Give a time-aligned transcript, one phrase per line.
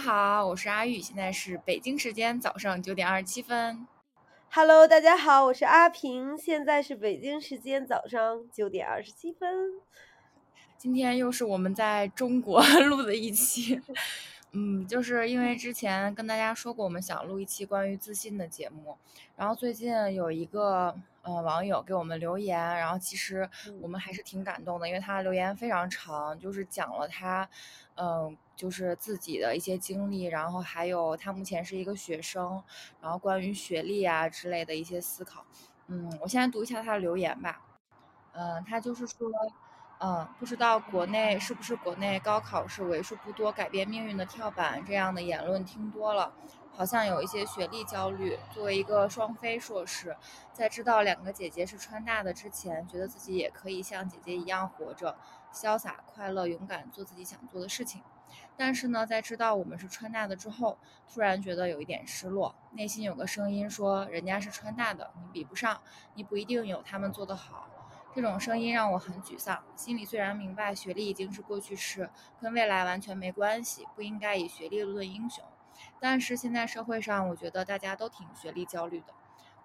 [0.00, 3.86] 好，我是阿玉，现在是北京时间早上九点二十七分。
[4.50, 9.74] Hello，大家好，我是阿平，现在是北京时间早上九点二十七分。
[10.78, 13.78] 今天又是我们在中国 录的一期。
[14.52, 18.96] 嗯，就是因为之前跟大家说过，我们想录一期关于自信的节目。
[19.36, 23.46] 然后最近有一个呃网友给我们留言，然后其实
[23.82, 27.46] 我们还是挺感动的，因为他留言非常长，就是讲了他
[27.96, 32.62] 嗯就是自己的一些经历，然后还有他目前是一个学生，
[33.00, 35.46] 然后关于学历啊之类的一些思考。
[35.86, 37.62] 嗯，我现在读一下他的留言吧。
[38.32, 39.16] 嗯，他就是说。
[40.02, 44.82] 嗯，不知道国内是不是国内高考是为数不多改变命运的跳板？
[44.86, 46.32] 这样的言论听多了，
[46.74, 48.38] 好像有一些学历焦虑。
[48.50, 50.16] 作为一个双非硕士，
[50.54, 55.18] 在知道两个姐姐是川大的之前，觉得自己也可以像姐姐一样活着，
[55.52, 58.00] 潇洒、快乐、勇敢，做自己想做的事情。
[58.60, 60.76] 但是呢，在知道我们是川大的之后，
[61.08, 65.80] 突然觉得有一点失落，内心有个声音说：“人家是川大的，你比不上，
[66.12, 67.70] 你不一定有他们做得好。”
[68.14, 75.42] 这种声音让我很沮丧，心里虽然明白学历已经是过去式，跟未来完全没关系，不应该以学历论英雄，
[75.98, 79.14] 但是现在社会上，我觉得大家都挺学历焦虑的，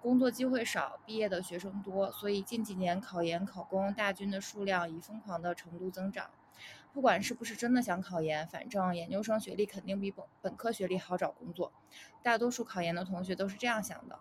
[0.00, 6.30] 工作机会少，毕业的学生多，所以近几年考研考公大军的数量以疯狂的程度增长。
[6.96, 11.70] 不管是不是真的想考研，反正研究生学历肯定比本本科学历好找工作，
[12.22, 14.18] 大多数考研的同学都是这样想的。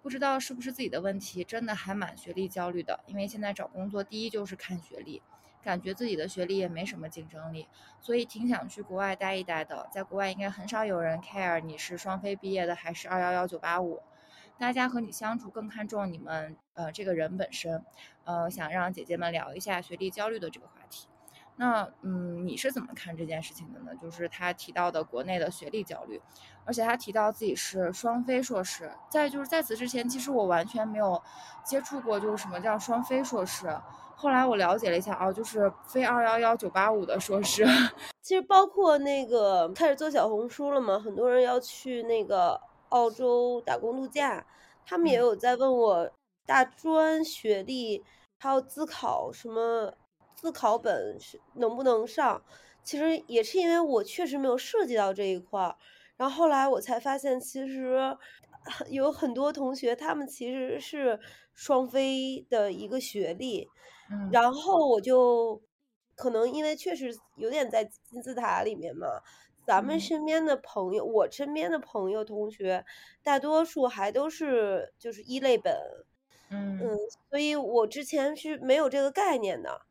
[0.00, 3.00] 不知道是不是自己的问题，真的还蛮学历焦虑的。
[3.08, 5.20] 因为现在找工作，第一就是看学历，
[5.62, 7.68] 感觉自己的学历也没什么竞争力，
[8.00, 9.86] 所以挺想去国外待一待的。
[9.92, 14.00] 在国外应该很少有人 care 你是双非毕业的还是二幺幺九八五，
[14.58, 17.84] 大家和你相处更看重你们呃这个人本身。
[18.24, 20.83] 呃，想让姐姐们聊一下学历焦虑的这个话题。
[21.56, 23.92] 那嗯，你是怎么看这件事情的呢？
[24.02, 26.20] 就是他提到的国内的学历焦虑，
[26.64, 28.90] 而且他提到自己是双非硕士。
[29.08, 31.22] 在就是在此之前，其实我完全没有
[31.64, 33.68] 接触过，就是什么叫双非硕士。
[34.16, 37.64] 后来我了解了一下，哦，就是非二幺幺九八五的硕士。
[38.20, 44.44] 其实包括那个开始做小红书了嘛，很多人要去那个澳洲打工度假，
[44.84, 46.10] 他们也有在问我
[46.44, 48.02] 大专学历
[48.38, 49.94] 还有自考什么。
[50.44, 52.44] 自考本是能不能上？
[52.82, 55.74] 其实也是因为我确实没有涉及到这一块儿，
[56.18, 58.14] 然后后来我才发现，其实
[58.90, 61.18] 有很多同学他们其实是
[61.54, 63.66] 双非的一个学历，
[64.10, 65.62] 嗯，然后我就
[66.14, 69.06] 可能因为确实有点在金字塔里面嘛，
[69.66, 72.84] 咱们身边的朋友，我身边的朋友同学，
[73.22, 75.74] 大多数还都是就是一类本，
[76.50, 76.98] 嗯嗯，
[77.30, 79.86] 所以我之前是没有这个概念的。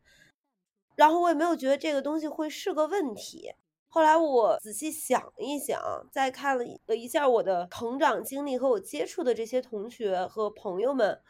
[0.96, 3.52] 然后我也没有觉得这个东西会是个问题。
[3.88, 5.80] 后来我仔细想一想，
[6.12, 6.64] 再看了
[6.96, 11.20] 一下我的成长经历和我接触的这些同学和朋友们，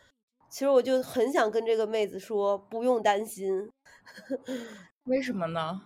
[0.50, 3.70] 其实我就很想跟这个妹子说，不用担心。
[5.04, 5.82] 为什么呢？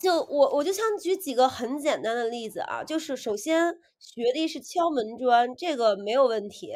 [0.00, 6.74] 就我我就想举几个很简单的例子啊，就是首先学历是敲门砖，这个没有问题。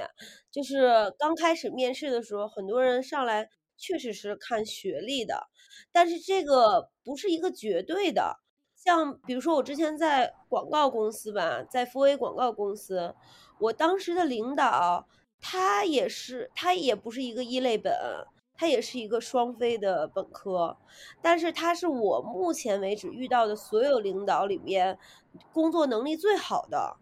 [0.50, 3.50] 就是刚开始面试的时候，很多人上来。
[3.78, 5.46] 确实是看学历的，
[5.92, 8.40] 但是这个不是一个绝对的。
[8.74, 13.14] 像比如说我之前在广告公司吧，在富 A 广告公司，
[13.58, 15.06] 我当时的领导
[15.40, 17.92] 他也是，他也不是一个一类本，
[18.54, 20.76] 他也是一个双非的本科，
[21.22, 24.98] 但是他是我目前为止遇到的所有领导里面
[25.52, 26.96] 工作能力最好的，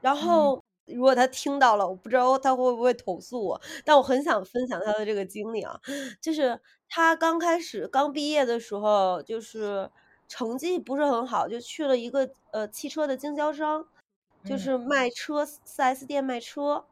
[0.00, 0.62] 然后。
[0.86, 5.80] 如果他听到了，我不知道他会不会投诉我，但我很想分享他的这个经历啊，
[6.20, 9.90] 就是他刚开始刚毕业的时候，就是
[10.28, 13.86] 成绩不是很好，就去了一个呃汽车的经销商，
[14.44, 16.84] 就是卖车四 S 店卖车。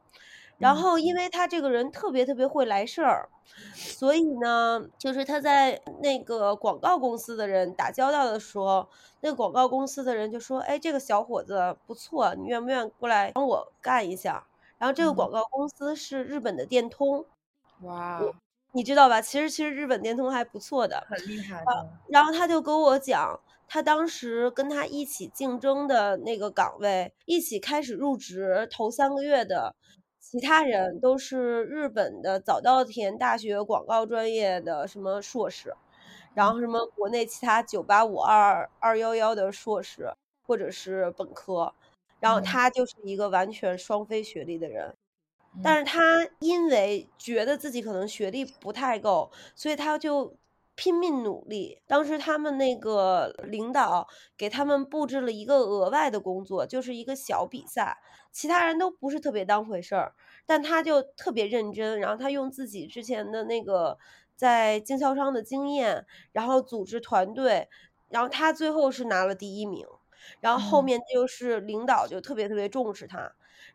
[0.63, 3.29] 然后，因为他这个人特别特别会来事儿，
[3.75, 8.87] 所以呢，就是他在那个广告公司的人打交道的时候，
[9.21, 14.47] 那个广告公司的人就说：“哎，这个小伙子不错，你愿不愿意过来帮我干一下？”
[14.79, 17.25] 然后这个广告公司是日本的电通，
[17.81, 18.21] 哇，
[18.71, 19.21] 你知道吧？
[19.21, 21.99] 其实其实日本电通还不错的，很厉害的。
[22.07, 29.75] 然后他就跟我讲，他当时跟他一起竞争的那个岗位，一起开始入职头三个月的。
[30.33, 35.75] 其他人都是日本的早稻田大学广告专业的什么硕士，
[36.33, 41.71] 然后什么国内其他九八五二二幺幺的硕士或者是本科，
[42.19, 44.95] 然后他就是一个完全双非学历的人，
[45.61, 50.35] 但是他因为觉得自己可能学历不太够，所以他就
[50.75, 51.81] 拼命努力。
[51.87, 57.97] 当时他们那个领导给他们布置了一个额外的工作，就是一个小比赛，
[58.31, 60.13] 其他人都不是特别当回事儿，
[60.45, 63.97] 但他就特别认真，然后他用自己之前的那个
[64.35, 67.67] 在经销商的经验，然后组织团队，
[68.09, 69.85] 然后他最后是拿了第一名。
[70.39, 73.17] 然后后嗯面就是领导就特别特别重视他，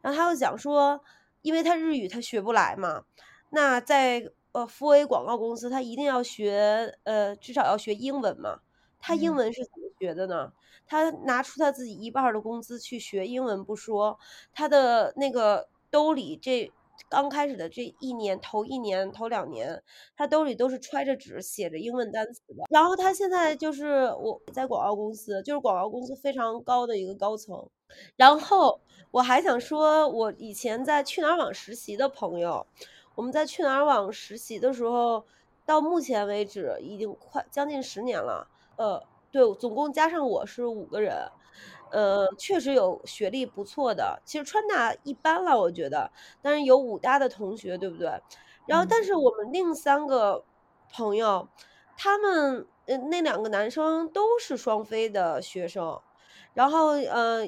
[0.00, 0.98] 然后他又讲说，
[1.42, 3.04] 因为他日语他学不来嘛，
[3.50, 8.60] 那在呃富 A 广告公司他一定要学呃至少要学英文嘛，
[8.98, 10.52] 他英嗯文是怎么学的呢？
[10.86, 14.18] 他拿出他自己一半的工资去学英文不说，
[14.52, 16.72] 他的那个兜里这
[17.08, 19.82] 刚开始的这一年头一年头两年，
[20.16, 22.64] 他兜里都是揣着纸写着英文单词的。
[22.70, 27.68] 然后他现在就是我在广告公司，就是广告公司非常高的一个高层。
[28.16, 28.80] 然后
[29.10, 32.66] 我还想说，我以前在去哪儿网实习的朋友，
[33.18, 35.24] 我们在去哪儿网实习的时候，
[35.66, 38.46] 到目前为止已经快将近十年了。
[38.76, 41.28] 呃，对，总共加上我是五个人。
[41.90, 48.08] 呃，确实有学历不错的，其实川大一般了，我觉得，但是有武大的同学，对不对？
[48.66, 50.44] 然后，嗯但是我们另三个
[50.92, 51.48] 朋友，
[51.96, 56.00] 他们呃那两个男生都是双非的学生，
[56.54, 57.44] 然后呃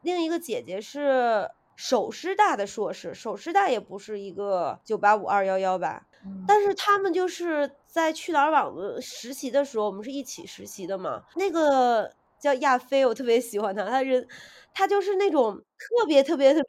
[0.00, 1.48] 另一个姐姐是
[1.84, 11.24] 首师大的硕士，首师大也不是一个九八五二幺幺吧，嗯但是他们就是在去哪儿网的实习的时候，我们是一起实习的嘛。
[11.34, 12.08] 那个
[12.38, 14.24] 叫亚飞，我特别喜欢他，他人
[14.72, 16.64] 他就是那种特别特别特别，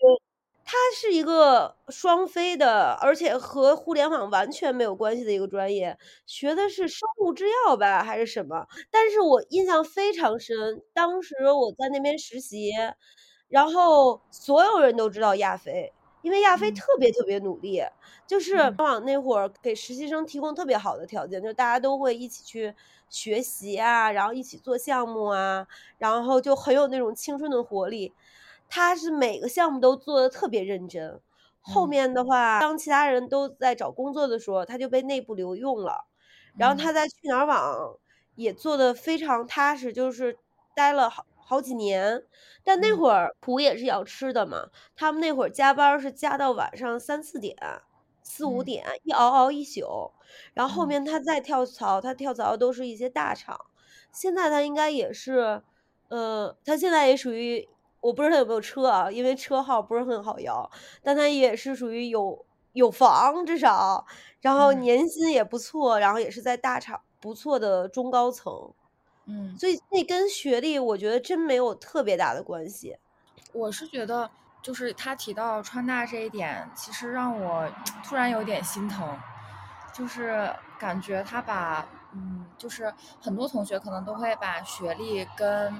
[0.66, 5.96] 他是一个双非的，而且和互联网完全没有关系的一个专业，
[6.26, 8.66] 学的是生物制药吧还是什么？
[8.90, 12.72] 但是我印象非常深，当时我在那边实习，
[13.54, 15.94] 然后所有人都知道亚飞。
[16.24, 17.84] 因为亚飞嗯特别特别努力，
[18.26, 22.74] 就是往往那会儿给实习生提供特别好的条件，就大家都会一起去
[23.10, 25.68] 学习啊，然后一起做项目啊，
[25.98, 28.14] 然后就很有那种青春的活力。
[28.70, 31.20] 他是每个项目都做的特别认真。
[31.62, 36.06] 后嗯面的话，当其他人都在找工作的时候，他就被内部留用了。
[36.58, 37.98] 然后嗯他在去哪儿网
[38.36, 40.38] 也做的非常踏实，就是
[40.74, 42.24] 待了好好几年。
[42.64, 47.56] 但那嗯会儿苦也是要吃的嘛，他们那会儿加班是加到晚上三四点、
[48.24, 50.14] 四五嗯点，一熬熬一宿。
[50.54, 53.60] 然后后嗯面他再跳槽，他跳槽都是一些大厂。
[54.12, 55.62] 现在他应该也是，
[56.10, 57.68] 呃，他现在也属于
[58.02, 60.70] 我不知道他有没有车啊，因为车号不是很好摇，
[61.04, 64.06] 但他也是属于有有房至少，
[64.42, 68.74] 然后嗯年薪也不错，然后也是在大厂不错的中高层。
[69.26, 72.98] 嗯，所以那跟学历我觉得真没有特别大的关系。
[73.54, 74.30] 我是觉得，
[74.62, 77.70] 就是他提到川大这一点，其实让我
[78.04, 79.18] 突然有点心疼，
[79.94, 82.92] 就是感觉他把，嗯，就是
[83.22, 85.74] 很多同学可能都会把学历跟，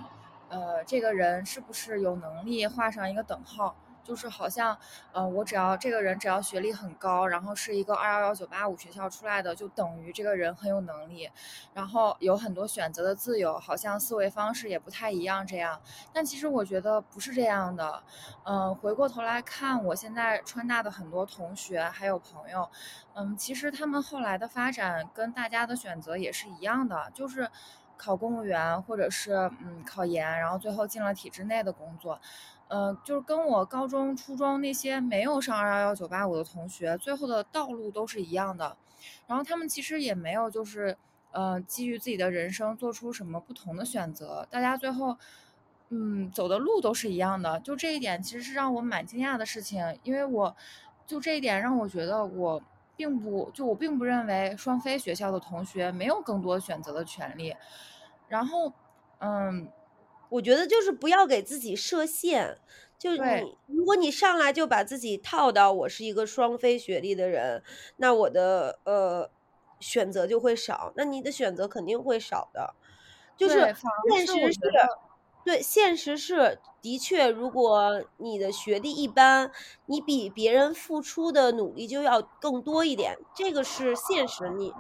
[0.50, 3.76] 呃，这个人是不是有能力画上一个等号。
[4.04, 4.78] 就是好像，
[5.14, 11.30] 呃，我只要这个人只要学历很高，然后是一个二幺幺九八五学校出来的，就等于这个人很有能力，
[11.74, 15.82] 然后有很多选择的自由，好像思维方式也不太一样这样。
[16.12, 18.04] 但其实我觉得不是这样的，
[18.44, 22.70] 嗯、回过头来看，我现在川大的很多同学还有朋友，
[23.16, 27.50] 嗯，其实他们后来的发展跟大家的选择也是一样的，就是
[27.96, 32.20] 考公务员或者是嗯考研，然后最后进了体制内的工作。
[32.74, 38.76] 呃，就是跟我高中、初中那些没有上二幺幺九八五的同学，最后的道路都是一样的。
[39.28, 40.98] 然后他们其实也没有就是
[41.34, 45.16] 呃基于自己的人生做出什么不同的选择，大家最后
[45.90, 47.60] 嗯走的路都是一样的。
[47.60, 50.56] 就这一点其实是让我蛮惊讶的事情，因为我
[51.06, 52.60] 就这一点让我觉得我
[52.96, 57.56] 并不就我并不认为双非学校的同学没有更多选择的权利。
[58.28, 58.74] 然后
[59.20, 59.70] 嗯。
[60.34, 62.58] 我觉得就是不要给自己设限，
[62.98, 67.64] 就是你，如果你上来就把自己套到我是一个双非学历的人，
[67.98, 69.30] 那我的呃
[69.80, 72.74] 选择就会少，那你的选择肯定会少的。
[73.38, 73.76] 就是
[74.10, 74.60] 现实是
[75.46, 79.52] 对，现实是的确，如果你的学历一般，
[79.88, 84.74] 你比别人付出的努力就要更多一点，这个是现实，你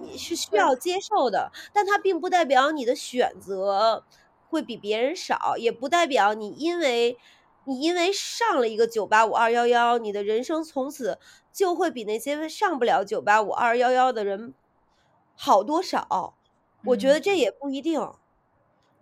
[0.00, 1.52] 你是需要接受的。
[1.72, 4.04] 但它并不代表你的选择
[4.48, 7.18] 会比别人少，也不代表你因为
[7.64, 11.18] 你因为上了一个九八五二幺幺，你的人生从此
[11.52, 14.54] 就会比那些上不了九八五二幺幺的人
[15.34, 16.34] 好多少。
[16.84, 18.10] 我觉得嗯这也不一定。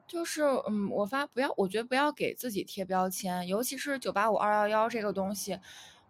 [0.09, 5.59] 就是嗯，我发不要，我觉得不要给自己贴标签，尤其是九八五二幺幺这个东西，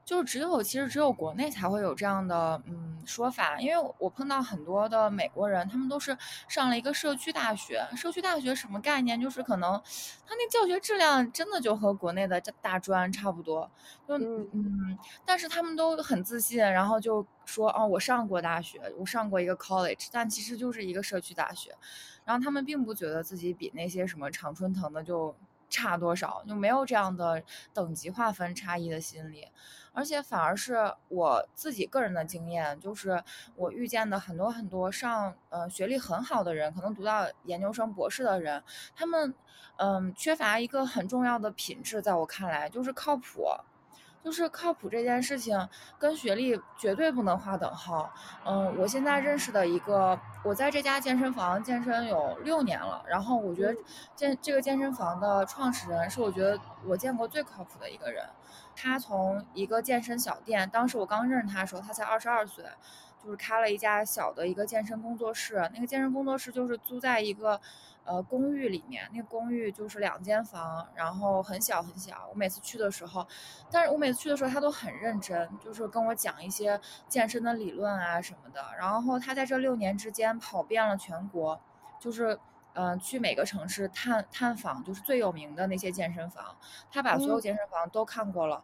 [0.06, 7.84] 就是只有其实只有国内才会有这样的嗯说法，因为我碰到很多的美国人，他们都是上了一个社区大学。
[7.96, 9.20] 社区大学什么概念？
[9.20, 9.72] 就是可能
[10.24, 13.68] 他那教学质量真的就和国内的大专差不多。
[14.06, 21.74] 就嗯，但是他们都很自信，然后就说哦，我上过大学，我上过一个 college，但其实就是一个社区大学。
[22.24, 25.34] 然后他们并不觉得自己比那些什么常春藤的就
[25.76, 27.42] 差多少，就没有这样的
[27.74, 29.46] 等级划分差异的心理。
[29.92, 33.22] 而且反而是我自己个人的经验，就是
[33.54, 38.62] 我遇见的很多很多上呃学历很好的人，可能读到研究生、博士的人，
[38.94, 39.34] 他们
[39.76, 43.46] 嗯缺乏一个很重要的品质，在我看来就是靠谱。
[44.26, 45.56] 就是靠谱这件事情
[46.00, 48.12] 跟学历绝对不能划等号。
[48.44, 53.72] 嗯，我现在认识的一个，我在这家健身房健身有六年了，然后我觉得
[54.16, 58.24] 健这个健身房的创始人是我觉得我见过最靠谱的一个人。
[58.74, 62.64] 他从一个健身小店，当时我刚认识他的时候，他才二十二岁。
[63.24, 67.60] 就是开了一家小的一个健身工作室，那个健身工作室就是租在一个，
[68.06, 69.06] 呃，公寓里面。
[69.12, 72.28] 那个公寓就是两间房，然后很小很小。
[72.30, 73.26] 我每次去的时候，
[73.70, 78.64] 但是我每次去的时候他都很认真，就是跟我讲一些健身的理论啊什么的。
[78.78, 81.60] 然后他在这六年之间跑遍了全国，
[81.98, 82.38] 就是，
[82.74, 86.56] 嗯，去每个城市探探访，就是最有名的那些健身房，
[86.90, 88.62] 他把所有健身房都看过了。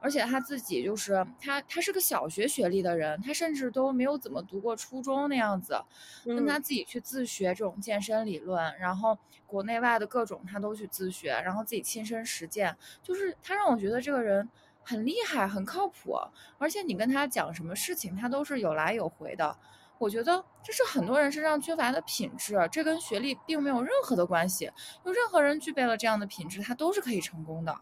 [0.00, 5.80] 而且他自己就是他，他是个小学学历的人，他甚至都没有怎么读过初中那样子，
[6.24, 14.48] 跟他自己去自学这种健身理论，然后国内外的各种他都去自学，然后自己亲身实践，就是他让我觉得这个人
[14.82, 16.16] 很厉害，很靠谱。
[16.58, 19.56] 而且你跟他讲什么事情，他都是有来有回的。
[19.98, 24.70] 我觉得这是很多人身上缺乏的品质，这跟学历并没有任何的关系。
[25.02, 27.74] 就任何人具备了这样的品质，他都是可以成功的。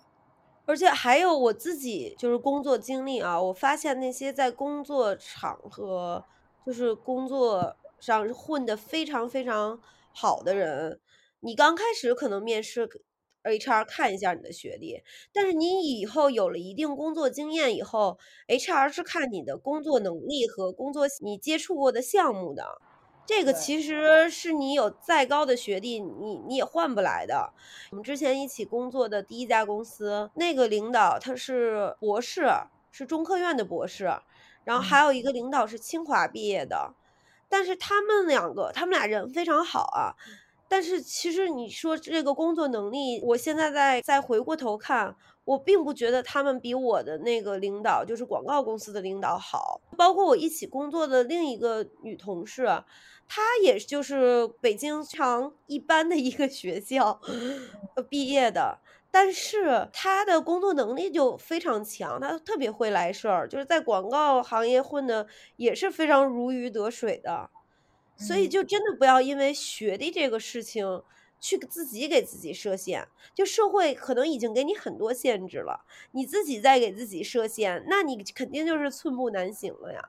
[0.66, 6.24] 而且还有我自己就是工作经历啊，我发现那些在工作场合
[6.64, 9.78] 就是工作上混得非常非常
[10.12, 11.00] 好的人，
[11.40, 12.88] 你刚开始可能面试
[13.42, 15.02] HR 看一下你的学历，
[15.32, 18.18] 但是你以后有了一定工作经验以后
[18.48, 22.64] ，HR 是看你的工作能力和工作你接触过的项目的。
[23.26, 27.52] 这个其实是你有再高的学历，你你也换不来的。
[27.90, 32.50] 我们之前一起工作的第一家公司，那个领导他是博士，
[32.90, 34.12] 是中科院的博士，
[34.64, 36.94] 然后还有一个领导是清华毕业的，
[37.48, 40.14] 但是他们两个，他们俩人非常好啊。
[40.66, 45.14] 但是其实你说这个工作能力，我现在再再回过头看，
[45.44, 49.80] 我并不觉得他们比我的那个领导，就是广告公司的领导好。
[49.94, 52.66] 包括我一起工作的另一个女同事。
[53.26, 57.18] 她也就是北京常一般的一个学校
[58.10, 58.78] 毕业的，
[59.10, 67.48] 但是她的工作能力就非常强，她特别会来事儿，就是在广告行业混的也是非常如鱼得水的，
[68.18, 71.02] 所以就真的不要因为学历这个事情
[71.44, 80.00] 去自己给自己设限，就社会可能已经给你很多限制了，你自己再给自己设限，那你肯定就是寸步难行了呀。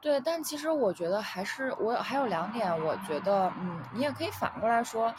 [0.00, 5.12] 对，但其实我觉得还是我还有两点，我觉得，嗯，你也可以反过来说，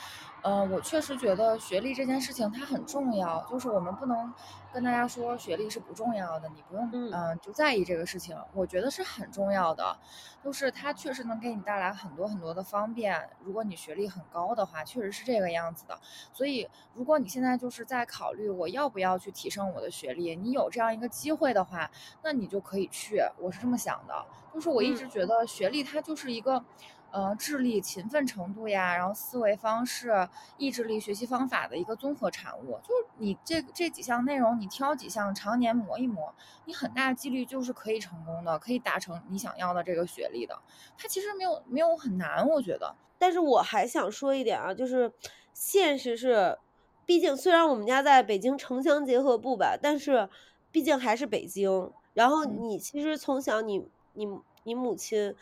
[0.43, 4.33] 嗯，我确实觉得学历这件事情它很重要，就是我们不能。
[4.73, 8.35] 跟大家说，学历是不重要的，你不用嗯就在意这个事情。
[8.55, 9.95] 我觉得是很重要的，
[10.43, 13.29] 就是它确实能给你带来很多很多的方便。
[13.43, 15.95] 如果你学历很高的话，确实是这个样子的。
[16.33, 21.91] 所以，如果你现在就是在考虑我要不要去提升我的学历，你有这样一个机会的话，
[22.23, 23.21] 那你就可以去。
[23.37, 26.65] 我是这么想的，就是我一直觉得学历它就是一个。
[27.13, 30.27] 呃，智力、勤奋程度呀，然后思维方式、
[30.57, 32.79] 意志力、学习方法的一个综合产物。
[32.81, 36.33] 就是你这这几项内容，你挑几项，常年磨一磨，
[36.65, 40.59] 你很大几率就是可以成功的，可以达成你想要的这个学历的。
[40.97, 42.95] 它其实没有没有很难，我觉得。
[43.19, 45.13] 但是我还想说一点啊，就是
[45.53, 46.57] 现实是，
[47.05, 50.27] 毕竟虽然我们家在北京城乡结合部吧，但是
[50.71, 51.91] 毕竟还是北京。
[52.15, 54.27] 然后你其实从小你你
[54.63, 55.35] 你母亲。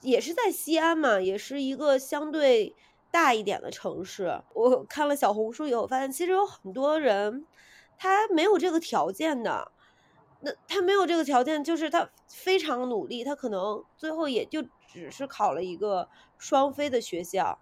[0.00, 2.74] 也是在西安嘛，也是一个相对
[3.10, 4.42] 大一点的城市。
[4.54, 7.46] 我看了小红书以后，发现其实有很多人
[7.98, 9.72] 他没有这个条件的。
[10.44, 17.60] 那他没有这个条件，就是他非常努力，他可能最后也就只是考了一个双非的学校。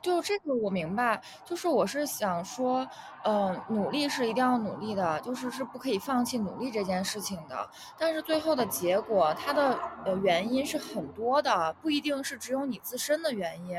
[0.00, 2.86] 就这个我明白，就是我是想说，
[3.24, 7.68] 嗯，努力是一定要努力的，就是是不可以放弃努力这件事情的。
[7.98, 13.76] 但是最后的结果，它的呃原因是很多的，不一定是只有你自身的原因。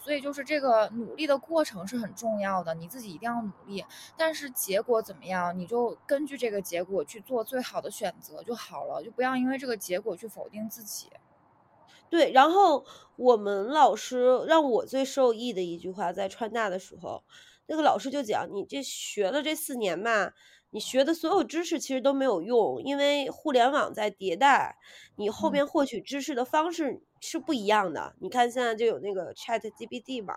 [0.00, 3.84] 所以就是这个努力的过程是很重要的，你自己一定要努力。
[4.16, 11.08] 但是结果怎么样，你就根据这个结果去做最好的选择就好了，就不要因为这个结果去否定自己。
[12.10, 12.84] 对，然后
[13.16, 17.22] 我们老师让我最受益的一句话，在川大的时候，
[17.66, 20.32] 那个老师就讲：“你这学了这四年吧，
[20.70, 24.76] 你学的所有知识其实都没有用，因为互联网在迭代，
[25.16, 28.14] 你后边获取知识的方式是不一样的。
[28.20, 30.34] 你看现在就有那个 Chat GPT 嘛，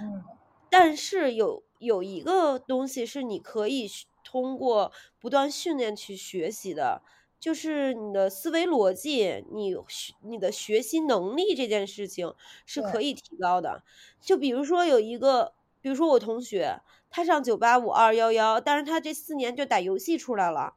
[0.00, 0.22] 嗯，
[0.68, 3.88] 但是有有一个东西是你可以
[4.22, 7.02] 通过不断训练去学习的。”
[7.46, 12.34] 就是你的思维逻辑，你学你的学习能力这件事情
[12.64, 13.84] 是可以提高的。
[14.20, 20.74] 就比如说有一个，比如说我同学，他上九八五二幺幺，但是他这四年就打游戏出来了。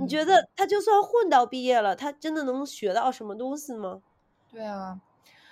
[0.00, 4.02] 你觉得他就算混到毕业了，他真的能学到什么东西吗？
[4.50, 5.00] 对啊，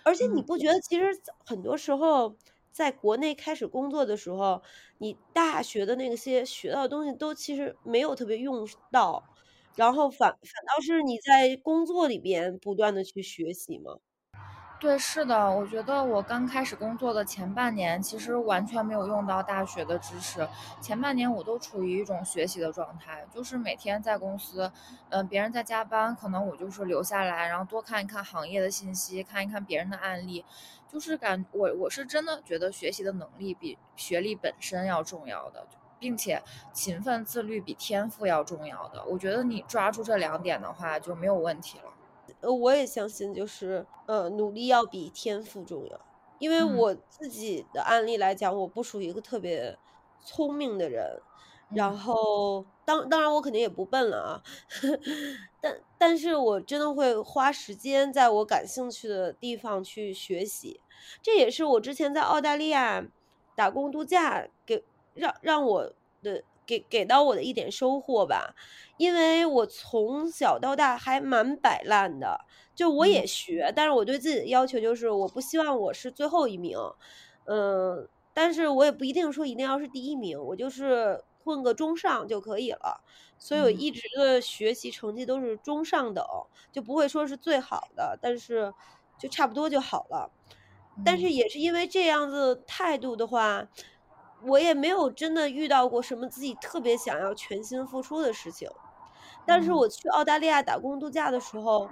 [0.02, 1.06] 而且你不觉得其实
[1.46, 2.36] 很多时候
[2.72, 4.60] 在国内开始工作的时候，
[4.98, 9.24] 你大学的那些学到的东西都其实没有特别用到。
[9.78, 13.92] 然后反反倒是你在工作里边不断的去学习吗？
[14.80, 20.48] 对，是的，我觉得我刚开始工作的前半年，其实完全没有用到大学的知识。
[20.80, 24.70] 前半年我都处于一种学习的状态，就是每天在公司，
[25.10, 30.44] 嗯，别人在加班，可能我就是留下来，然后多看一看行业的信息，看一看别人的案例，
[30.88, 35.66] 就是感我我是真的觉得学习的能力比学历本身要重要的。
[35.98, 41.84] 并且勤奋自律比天赋要重要的，我觉得你抓住这两点的话就没有问题了。
[42.40, 46.00] 呃，我也相信，就是呃，努力要比天赋重要。
[46.38, 49.76] 因为我自己的案例来讲，我不属于一个特别
[50.24, 51.20] 聪明的人，
[51.70, 54.42] 然后当当然我肯定也不笨了啊，
[55.60, 60.80] 但但是我真的会花时间在我感兴趣的地方去学习，
[61.20, 63.04] 这也是我之前在澳大利亚
[63.56, 64.84] 打工度假给。
[65.18, 68.54] 让让我的给给到我的一点收获吧，
[68.98, 72.40] 因为我从小到大还蛮摆烂的，
[72.74, 76.76] 就我也学，但是我对自己的要求就是我不希望我是最后一名，
[77.46, 83.02] 嗯，但是我也不一定说一定要是第一名，我就是混个中上就可以了，
[83.38, 86.22] 所以我一直的学习成绩都是中上等，
[86.70, 88.74] 就不会说是最好的，但是
[89.18, 90.30] 就差不多就好了，
[91.02, 93.66] 但是也是因为这样子态度的话。
[94.42, 98.70] 我也没有真的遇到过什么自己特别想要全心付出的事情，
[99.44, 101.88] 但是我去澳大利亚打工度假的时候，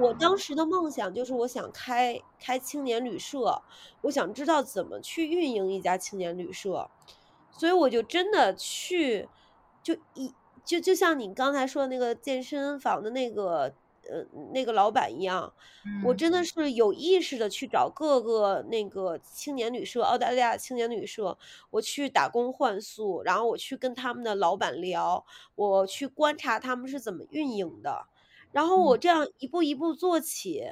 [0.00, 3.62] 我当时的梦想就是我想开开青年旅社，
[4.02, 6.90] 我想知道怎么去运营一家青年旅社，
[7.50, 9.28] 所以我就真的去，
[9.82, 13.74] 就一就就像你刚才说的那个健身房的那个。
[14.08, 15.52] 呃，那个老板一样，
[16.04, 21.36] 我真的是有意识的去找各个那个青年旅社，澳大利亚青年旅社，
[21.70, 28.06] 我去打工换宿，然后我去跟他们的老板聊，我去观察他们是怎么运营的，
[28.52, 30.62] 然后我这样一步一步做起，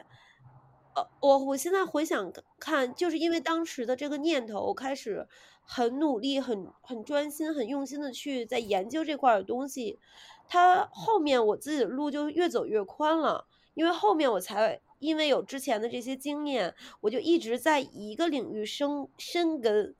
[0.94, 5.26] 呃，我我现在回想看，就是因为当时的这个念头，我开始
[5.64, 9.98] 很努力、很很专心、很用心的去在研究这块的东西。
[10.46, 19.94] 他后面我自己的路就越走越宽了，因为后面我才因为有之前的这些经验，我就一直在一个领域生深根，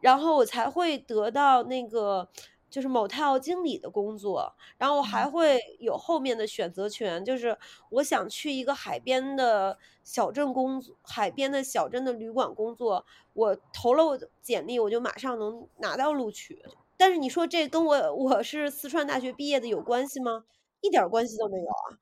[0.00, 2.28] 然后我才会得到那个
[2.68, 7.56] 就是 motel 经理的工作，然后我还会有后面的选择权，就是
[7.90, 16.64] 我想去一个海边的小镇工作，海边的小镇的旅馆工作，我投了我的简历，我就马上能拿到录取。
[16.96, 20.44] 但是你说这跟我我是四川大学毕业的有关系吗？
[20.80, 22.00] 一点关系都没有啊！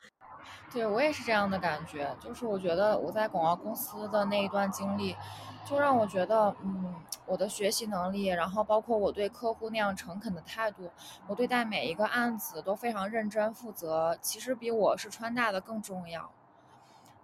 [0.72, 5.16] 对我也是这样的感觉，就是我觉得我在广告公司的那一段经历，
[5.68, 6.94] 就让我觉得，嗯，
[7.26, 10.90] 我的学习能力，然后包括我对客户那样诚恳的态度，
[11.26, 16.30] 我对待每一个案子都非常认真负责，其实比我是川大的更重要。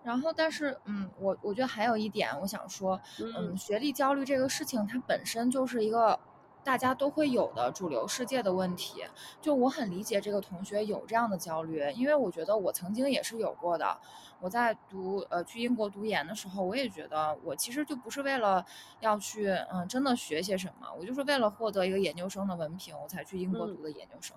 [0.02, 6.18] 然后，但是，嗯，我我觉得还有一点，我想说，嗯，学历焦虑这个事情，它本身就是一个。
[6.62, 9.02] 大家都会有的主流世界的问题，
[9.40, 13.98] 就我很理解这个同学有这样的焦虑，因为我觉得我曾经也是有过的。
[14.40, 18.62] 我在读呃去英国读研的时候，我也觉得我其实就不是为了
[19.00, 24.36] 要去嗯真的学些什么，我就是为了获得一个研究生的文凭，我才去英国读的研究生。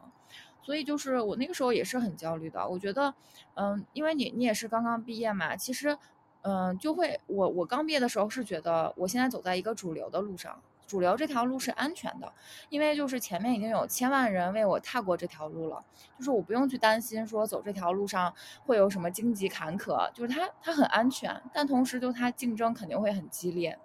[0.63, 2.67] 所以就是我那个时候也是很焦虑的。
[2.67, 3.13] 我觉得，
[3.53, 5.97] 嗯，因为你你也是刚刚毕业嘛，其实。
[6.45, 12.33] 嗯，就会我我刚毕业的时候是觉得我现在走在一个主流的路上，主流这条路是安全的，
[12.67, 15.81] 因为就是前面已经有千万人为我踏过这条路了，
[16.17, 18.33] 就是我不用去担心说走这条路上
[18.65, 23.79] 会有什么荆棘坎坷，就是它它很安全，但同时就它竞争肯定会很激烈。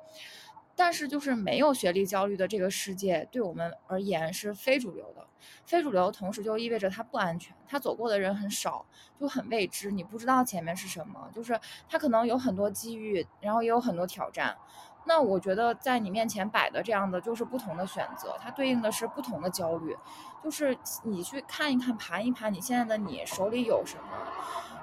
[0.79, 5.27] 但是就是没有学历焦虑的这个世界，对我们而言是非主流的。
[5.65, 8.87] 非主流同时就意味着它不安全，它走过的人很少，
[9.19, 11.29] 就很未知，你不知道前面是什么。
[11.35, 14.57] 就是它可能有很多机遇，然后也有很多挑战。
[15.05, 19.97] 那我觉得在你面前摆的这样的就是不同的选择，它对应的是不同的焦虑。
[20.45, 24.03] 就是你去看一看、盘一盘你现在的你手里有什么，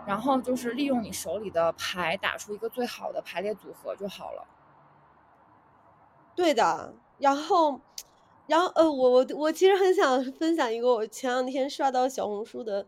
[0.05, 4.45] 然后就是利用你手里的牌打出一个最好的排列组合就好了。
[6.35, 7.79] 对的，然后，
[8.47, 12.85] 然后呃，我我我其实很想分享一个我前两天刷到小红书的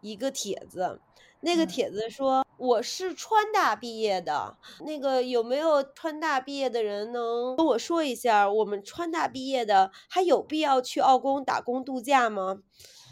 [0.00, 1.00] 一个帖子，
[1.40, 12.58] 那个帖子说我是川大毕业的，那个有没有川大毕业的人能跟我说一下，我们川大毕业的还有必要去澳工打工度假吗？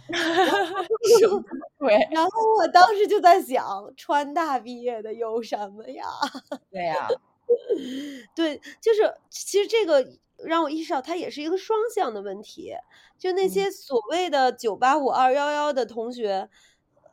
[1.21, 1.43] 什么
[1.79, 1.95] 鬼？
[2.11, 6.05] 然后我当时就在想，川大毕业的有什么呀？
[6.71, 7.09] 对呀。
[8.35, 10.07] 对，就是其实这个
[10.39, 12.75] 让我意识到，它也是一个双向的问题。
[13.19, 16.49] 就那些所谓的九八五二幺幺的同学，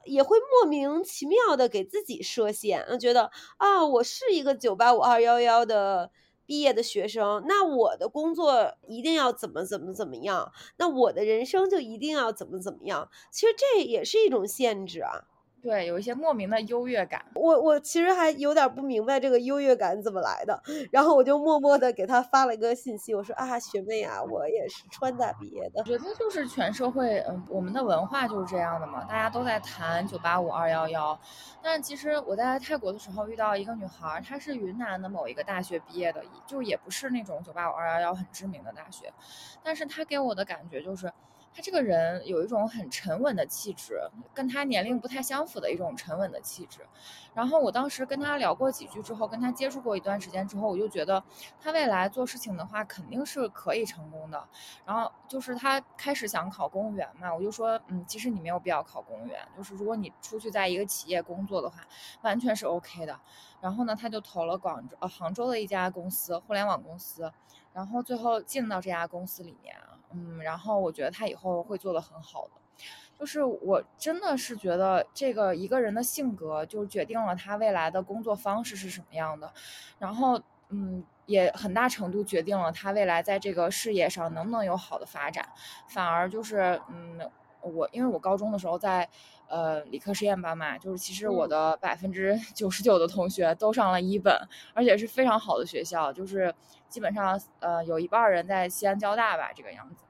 [0.05, 6.11] 也会莫名其妙的给自己设限，觉得啊，我是一个九八五二幺幺的
[6.45, 13.09] 毕业的学生，那我的工作一定要怎么怎么怎么样，那我的人生就一定要怎么怎么样。
[13.31, 15.23] 其实这也是一种限制啊。
[15.65, 17.25] 对，有一些莫名的优越感。
[17.33, 25.79] 我我其实还有点不明白这个优越感怎么来的，然后我就默默的给他发了一个信息，我说啊，学妹啊，我也是川大毕业的。
[25.79, 31.19] 我觉得就是全社会，嗯，我们的文化就是这样的嘛，大家都在谈九八五二幺幺。
[31.63, 39.11] 但其实我在泰国的时候遇到一个女孩，她是云南的某一个大学毕业的，就也不是那种九八五二幺幺很知名的大学，
[39.63, 41.11] 但是她给我的感觉就是。
[41.55, 43.97] 他这个人有一种很沉稳的气质，
[44.33, 46.81] 跟他年龄不太相符的一种沉稳的气质。
[47.33, 51.23] 然后我当时跟他聊过几句之后，跟他接触过一段时间之后，我就觉得
[51.61, 54.45] 他未来做事情的话肯定是可以成功的。
[54.85, 61.87] 然后就是他开始想考公务员嘛，我就说，嗯，其实你没有必要考公务员，就是如果你出去在一个企业工作的话，
[62.21, 63.17] 完全是 OK 的。
[63.61, 67.31] 然后呢，他就投了广州呃杭州的一家公司，互联网公司，
[67.71, 69.73] 然后最后进到这家公司里面。
[70.15, 72.51] 嗯，然后我觉得他以后会做的很好的，
[73.19, 79.51] 就是我真的是觉得这个一个人的性格就决定了他未来的工作方式是什么样的，
[79.99, 85.47] 然后嗯，也很大程度决定了他未来在这个事业上能不能有好的发展。
[85.87, 87.19] 反而就是嗯，
[87.61, 89.07] 我因为我高中的时候在
[89.47, 94.35] 呃理科实验班嘛，就是其实我的百分之九十九的同学都上了一本，
[94.73, 96.53] 而且是非常好的学校，就是
[96.89, 100.04] 基本上呃有一半人在西安交大吧这个样子。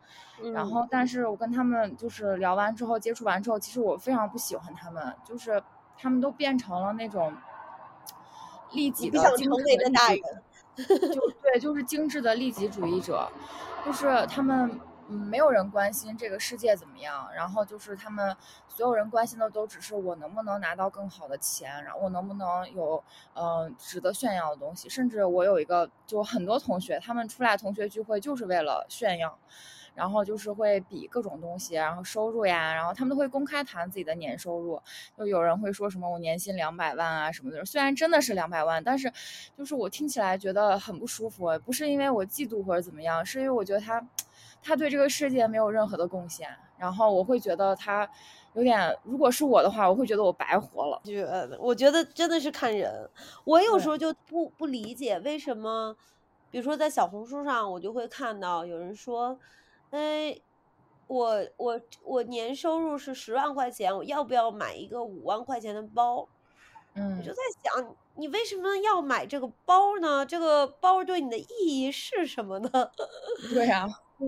[0.54, 5.63] 然后，但是我跟他们就是聊完之后，接触完之后，其实我非常不喜欢他们，就是
[5.98, 7.34] 他们都变成了那种
[8.74, 10.21] 利己的精致的大人，
[11.13, 13.32] 就对，就是精致的利己主义者，
[13.86, 18.36] 就是他们嗯，没有人关心这个世界怎么样，然后就是他们
[18.67, 23.02] 所有人关心的都只是我能不能拿到更好的钱，然后我能不能有
[23.36, 29.38] 嗯值得炫耀的东西，甚至我有一个就很多同学，他们出来同学聚会就是为了炫耀。
[29.96, 34.80] 然后就是会比各种东西，然后收入呀，然后他们都会公开谈自己的年收入，
[35.18, 39.12] 就有人会说什么我年薪两百万啊什么的，虽然真的是两百万，但是
[39.58, 44.06] 就是我听起来觉得很不舒服，不是因为我嫉妒或者怎么样，是因为我觉得他
[44.62, 48.10] 他对这个世界没有任何的贡献，然后我会觉得他
[48.54, 51.00] 有点，如果是我的话，我会觉得我白活了。
[51.06, 53.10] 觉得我觉得真的是看人，
[53.46, 55.96] 我有时候就不不理解为什么，
[56.52, 59.40] 比如说在小红书上，我就会看到有人说。
[59.96, 60.42] 哎，
[61.08, 66.28] 我我我年收入是十万块钱，我要不要买一个五万块钱的包？
[66.96, 70.26] 嗯，我就在想，你为什么要买这个包呢？
[70.26, 72.70] 这个包对你的意义是什么呢？
[73.54, 74.28] 对呀，对，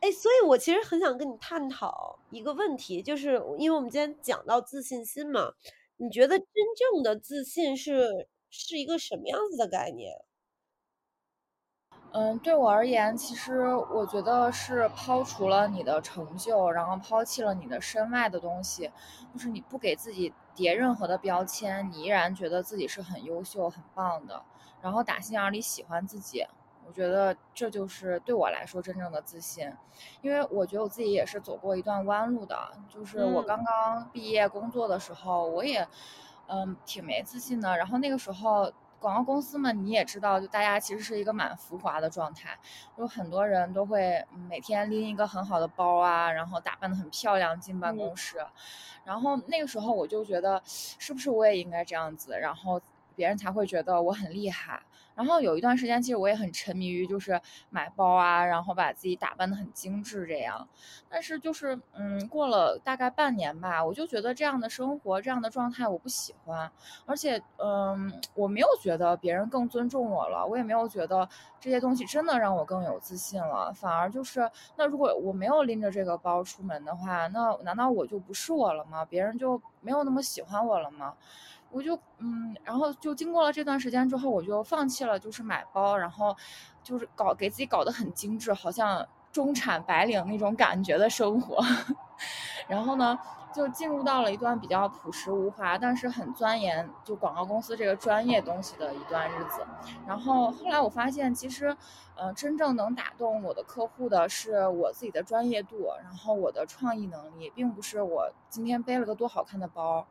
[0.00, 5.52] 哎，所以我其实很想跟你探讨一个问题，就是因为我们今天讲到自信心嘛，
[5.96, 10.12] 你觉得真正的自信是是一个什么样子的概念？
[12.18, 18.90] 嗯，对我而言，其实我觉得是抛除了你的成就，然后抛弃了你的身外的东西，
[19.34, 24.42] 就是你不给自己叠任何的标签，你依然觉得自己是很优秀、很棒的，
[24.80, 26.42] 然后打心眼里喜欢自己。
[26.86, 29.70] 我觉得这就是对我来说真正的自信，
[30.22, 32.56] 因为我觉得我自己也是走过一段弯路的，
[32.88, 35.86] 就是我刚刚毕业工作的时候，我也。
[36.48, 37.76] 嗯，挺没自信的。
[37.76, 42.58] 然后那个时候，广告公司嘛，你也知道，就大家其实是一个蛮浮华的状态，
[42.96, 48.38] 有很多人都会每天拎一个很好的包啊，然后打扮的很漂亮进办公室，
[49.04, 52.80] 然后那个时候我就觉得，是不是我也应该这样子，然后
[53.14, 54.82] 别人才会觉得我很厉害。
[55.16, 60.68] 然后有一段时间，其实我也很沉迷于就是买包啊，然后把自己打扮的很精致这样。
[61.08, 66.70] 但是就是嗯，过了大概半年吧，我就觉得这样的生活、这样的状态我不喜欢，
[67.06, 71.26] 而且嗯，我没有觉得别人更尊重我了，我也没有觉得
[71.58, 73.72] 这些东西真的让我更有自信了。
[73.72, 79.02] 反而就是那如果我没有拎着这个包出门的话，那难道我就不是我了吗？
[79.04, 81.14] 别人就没有那么喜欢我了吗？
[81.76, 86.34] 我就嗯，然后就经过了这段时间之后，我就放弃了，就是买包，然后
[86.82, 91.62] 就是搞给自己搞得很精致，好像中产白领那种感觉的生活。
[92.66, 93.18] 然后呢，
[93.54, 99.60] 就进入到了一段比较朴实无华，但是很钻研就广告公司这个专业东西的一段日子。
[100.06, 101.76] 然后后来我发现，其实，
[102.14, 110.06] 呃，真正能打动我的客户的是我自己的专业度，然后我的创意能力，并不是我今天背了个多好看的包。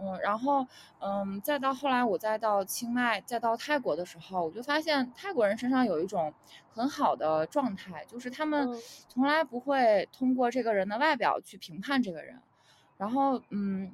[0.00, 0.66] 嗯，然后，
[1.00, 6.32] 嗯，再到后来，我再到清迈，再到泰国的时候，我就发现泰国人身上有一种
[6.72, 12.40] 很好的状态，就是他们从来不会通过这个人的外表去评判这个人，
[12.96, 13.92] 然后，嗯。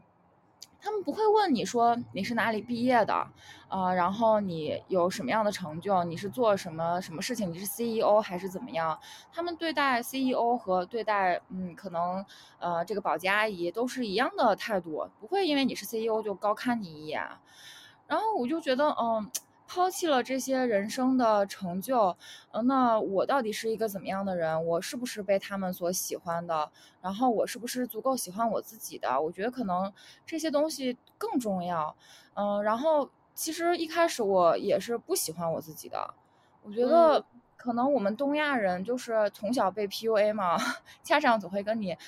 [0.84, 3.26] 他们不会问你说你是哪里毕业的，
[3.68, 8.98] 呃，然后你有什么样的成就，你是做什么什么事情，你是 CEO 还是怎么样？
[9.32, 12.22] 他们对待 CEO 和对待嗯，可能
[12.58, 17.26] 呃这个保洁阿姨都是一样的态度，不会因为你是 CEO 就高看你一眼。
[18.06, 19.30] 然后我就觉得嗯。
[19.74, 22.16] 抛弃了这些人生的成就，
[22.52, 24.64] 呃，那我到底是一个怎么样的人？
[24.64, 26.70] 我是不是被他们所喜欢的？
[27.02, 29.20] 然后我是不是足够喜欢我自己的？
[29.20, 29.92] 我觉得可能
[30.24, 31.92] 这些东西更重要。
[32.34, 36.14] 嗯，然后其实一开始我也是不喜欢我自己的。
[36.62, 37.24] 我觉得
[37.56, 40.56] 可能我们东亚人就是从小被 PUA 嘛，
[41.02, 41.98] 家长总会跟你。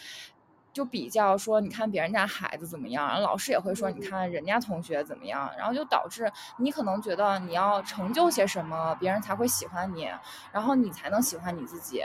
[0.76, 10.06] 就比较说，你看别人家孩子怎么样，然后老师也会说，你看人家同学怎么样，然后就导致你可能觉得你要成就些什么，别人才会喜欢你，
[10.52, 12.04] 然后你才能喜欢你自己。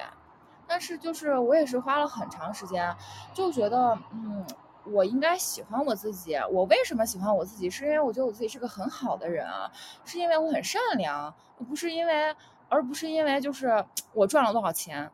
[0.65, 2.95] 但是就是我也是花了很长时间，
[3.33, 4.45] 就觉得，嗯，
[4.85, 6.37] 我应该喜欢我自己。
[6.49, 7.69] 我为什么喜欢我自己？
[7.69, 9.69] 是因为我觉得我自己是个很好的人啊，
[10.05, 11.35] 是因为我很善良，
[11.67, 12.33] 不是因为，
[12.69, 15.11] 而不是因为就是我赚了多少钱。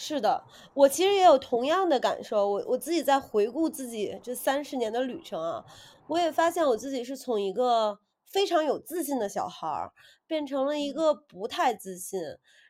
[0.00, 2.48] 是的，我其实也有同样的感受。
[2.48, 5.64] 我我自己在回顾自己这三十年的旅程啊，
[6.06, 9.92] 我也发现我自己是从一个非常有自信的小孩儿，
[10.26, 12.20] 变成了一个不太自信。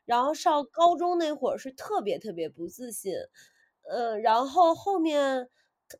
[0.07, 3.13] 然后上高中那会儿是特别特别不自信，
[3.83, 5.51] 呃，然后后面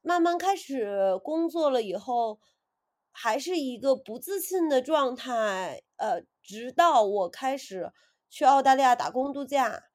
[0.01, 2.39] 慢慢开始工作了以后，
[3.13, 5.83] 还是一个不自信的状态。
[5.97, 7.93] 呃，直到我开始
[8.31, 9.88] 去澳大利亚打工度假。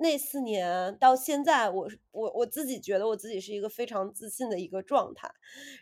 [0.00, 5.28] 那四年到现在，我我我自己觉得我自己是一个非常自信的一个状态。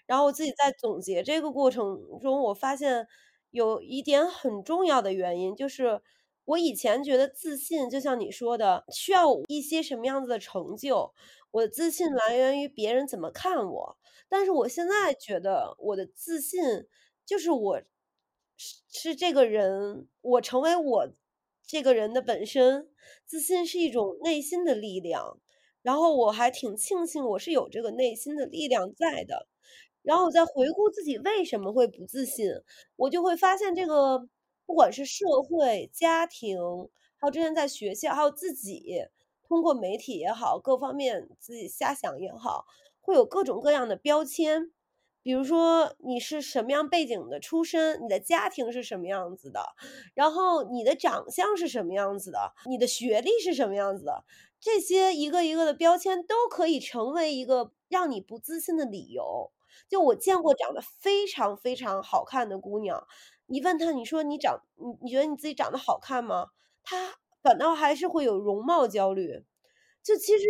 [0.06, 3.06] 然后我自己在总结这个过程中，我发现
[3.50, 6.00] 有一点很重要的原因，就是
[6.46, 11.12] 我以前觉得自信就像你说的，需要一些什么样子的成就。
[11.50, 13.98] 我的自信来源于别人怎么看我，
[14.30, 16.86] 但是我现在觉得我的自信
[17.26, 17.82] 就是我
[18.56, 21.08] 是是这个人，我成为我。
[21.66, 22.88] 这个人的本身
[23.26, 25.40] 自信是一种内心的力量，
[25.82, 29.48] 然后我还挺庆幸我是有这个内心的力量在的。
[30.02, 32.48] 然后我再回顾自己为什么会不自信，
[32.94, 34.28] 我就会发现这个
[34.64, 36.56] 不管是社会、家庭，
[37.16, 39.04] 还有之前在学校，还有自己
[39.48, 42.66] 通过媒体也好，各方面自己瞎想也好，
[43.00, 44.70] 会有各种各样的标签。
[45.26, 49.60] 比如说你是什么样背景的出身，你的家庭是什么样子的，
[50.14, 54.22] 然后你的长相是什么样子的，你的学历是什么样子的，
[54.60, 59.50] 这些一个一个的标签都可以成为一个让你不自信的理由。
[59.88, 63.04] 就我见过长得非常非常好看的姑娘，
[63.46, 66.50] 你问她，你说你长，你你觉得你自己长得好看吗？
[66.84, 69.44] 她反倒还是会有容貌焦虑。
[70.04, 70.44] 就其实。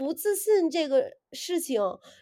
[0.00, 1.78] 不自信这个事情，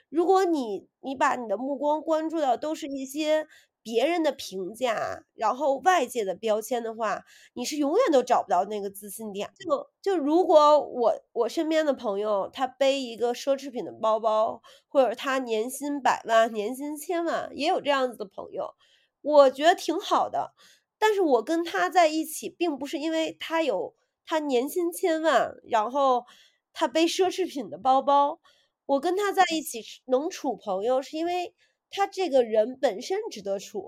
[0.08, 3.46] 如果你你把你的目光关注到都是一些
[3.84, 7.22] 别人的评价，然后外界的标签的话，
[7.54, 9.48] 你是永远都找不到那个自信点。
[9.56, 18.74] 就就如果我我身边的朋友他背一个奢侈品的包包，或者他年薪百万、年薪千万，也有这样子的朋友，
[19.22, 20.52] 我觉得挺好的。
[20.98, 23.94] 但是我跟他在一起，并不是因为他有
[24.26, 26.24] 他年薪千万，然后。
[26.80, 28.38] 他背奢侈品的包包，
[28.86, 31.52] 我跟他在一起能处朋友，是因为
[31.90, 33.84] 他这个人本身值得处。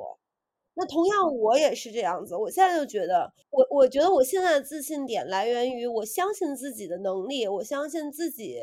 [0.75, 8.57] 那同样我也是这样子，我现在就觉得，我我觉得我现在的自信点来源于我相信自己的能力，我相信自己，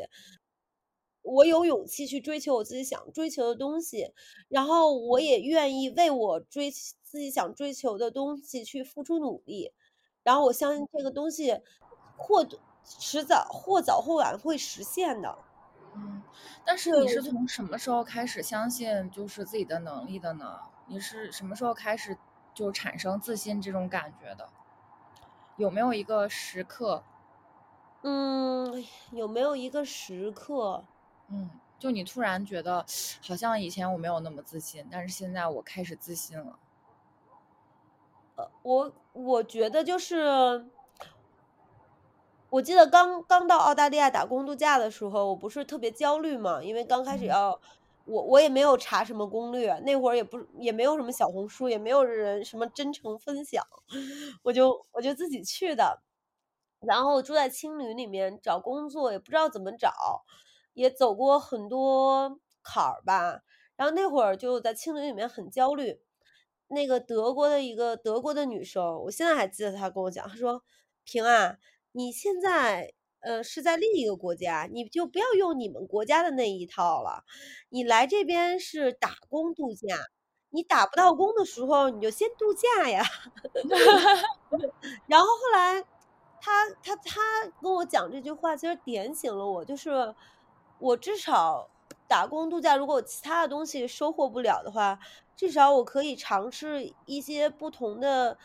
[1.22, 4.12] 我有勇气去追求我自己想追求的东西，
[4.48, 9.72] 然后我也愿意为我追自己想追求的东西去付出努力，
[10.22, 11.58] 然后我相信这个东西
[12.18, 12.46] 或
[12.98, 15.38] 迟早或早或晚会实现的。
[15.94, 16.22] 嗯，
[16.64, 20.60] 但是你是从什么时候开始相信就是自己的能力的呢？
[20.86, 22.16] 你是什么时候开始
[22.54, 24.48] 就产生自信这种感觉的？
[25.56, 27.02] 有没有一个时刻？
[28.02, 30.84] 嗯，有没有一个时刻？
[31.28, 32.86] 嗯，就你突然觉得
[33.26, 36.58] 好像以前我没有那么自信，但是现在我开始自信了。
[38.36, 40.70] 呃，我我觉得就是。
[42.50, 47.60] 我记得刚刚到澳大利亚打工度假的时候，我不是特别焦虑嘛，因为刚开始要，
[48.06, 53.62] 我我也没有查什么攻略，那会儿也不也没有什么小红书，也没有人什么真诚分享，
[54.42, 56.00] 我就我就自己去的，
[56.80, 59.92] 然后住在青旅里面找工作，也不知道怎么找，
[60.72, 63.42] 也走过很多坎儿吧，
[63.76, 66.00] 然后那会儿就在青旅里面很焦虑，
[66.68, 70.62] 那个德国的一个德国的女生，我现在还记得她跟我讲，她说
[71.04, 71.58] 平啊。
[71.92, 77.24] 你现在，呃，是在另一个国家，你就不要用你们国家的那一套了。
[77.70, 79.96] 你来这边是打工度假，
[80.50, 83.02] 你打不到工的时候，你就先度假呀。
[85.08, 85.82] 然后后来，
[86.40, 90.14] 他他他跟我讲这句话，其实点醒了我，就是
[90.78, 91.70] 我至少
[92.08, 94.98] 打工度假，如果其他的东西收获不了的话，
[95.36, 98.38] 至少我可以尝试一些不同的。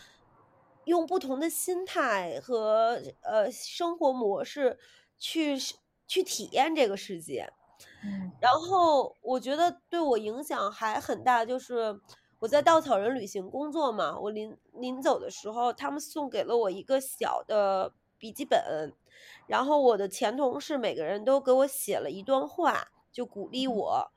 [0.85, 4.77] 用不同的心态和呃生活模式
[5.17, 5.57] 去
[6.07, 7.51] 去体验这个世界，
[8.03, 11.99] 嗯，然后我觉得对我影响还很大，就是
[12.39, 18.93] 我在稻草人旅行工作嘛，我临临走的时候，他们送给了我一个小的笔记本，
[19.47, 24.11] 然后我的前同事每个人都给我写了一段话，就鼓励我，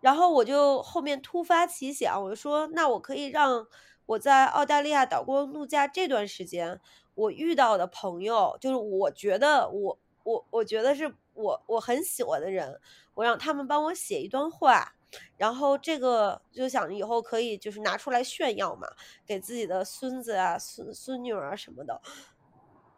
[0.00, 3.66] 然后我就后面突发奇想，我就说那我可以让。
[4.10, 6.80] 我在澳大利亚打工度假这段时间，
[7.14, 12.80] 我遇到的朋友，就是我觉得我我我觉得是我我很喜欢的人，
[13.14, 14.96] 我让他们帮我写一段话，
[15.36, 18.88] 然后这个就想以后可以就是拿出来炫耀嘛，
[19.24, 22.00] 给自己的孙子啊、孙孙女儿啊什么的。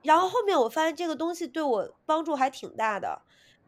[0.01, 3.21] 然后后面我发现这个东西对我帮助还挺大的。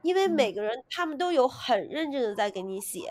[0.05, 3.09] 因为每个人他们都有很认真的在给你写，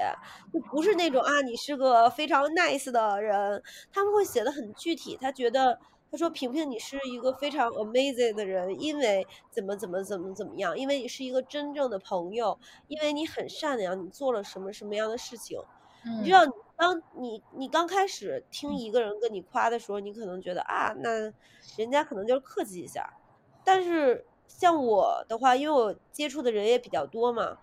[0.53, 5.17] 就不是那种啊，你是个非常 nice 的人，他们会写的很具体。
[5.19, 5.79] 他觉得
[6.11, 15.59] 他说平平你是一个非常 amazing 的人，因为怎么怎么怎么怎么样，因为你是一个真正的朋友，因为你很善良，你做了什么什么样的事情。
[16.21, 16.41] 你知道，
[16.77, 21.09] 当你你刚开始听一个人跟你夸的时候，你可能觉得啊，那
[21.75, 23.11] 人家可能就是客气一下，
[23.65, 24.23] 但是。
[24.47, 27.57] 像我的话，因为我接触的人也比较多嘛，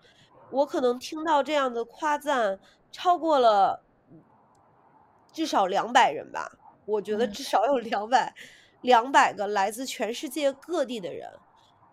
[0.51, 2.59] 我可能听到这样的夸赞
[2.91, 3.83] 超过了
[5.31, 6.51] 至少两百人吧。
[6.85, 8.35] 我觉得至少有两百
[8.81, 11.31] 两百个来自全世界各地的人，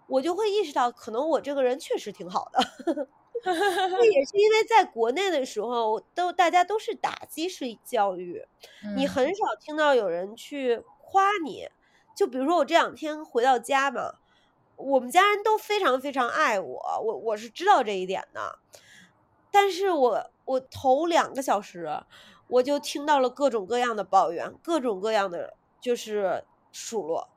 [0.09, 2.59] 我就会意识到，可能我这个人确实挺好的。
[3.44, 8.44] 那也是因为在国内的时候，都大家都是打击式教育，
[8.96, 11.68] 你很少听到有人去夸你。
[12.16, 14.14] 就比如说我这两天回到家嘛。
[14.79, 18.59] 我们家人都非常非常爱我，我我是知道这一点的，
[19.51, 22.01] 但是我我头两个小时，
[22.47, 27.29] 我就听到了各种各样的抱怨，各种各样的就是数落，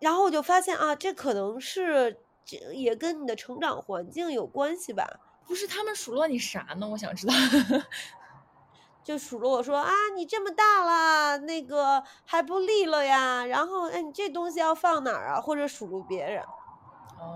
[0.00, 5.20] 然后我就发现啊，这可能是这也跟你的成长环境有关系吧？
[5.46, 6.88] 不是他们数落你啥呢？
[6.88, 7.32] 我想知道。
[9.04, 13.44] 就数落我说啊，你这么大了，那个还不立了呀？
[13.44, 15.40] 然后哎，你这东西要放哪儿啊？
[15.40, 16.42] 或者数落别人，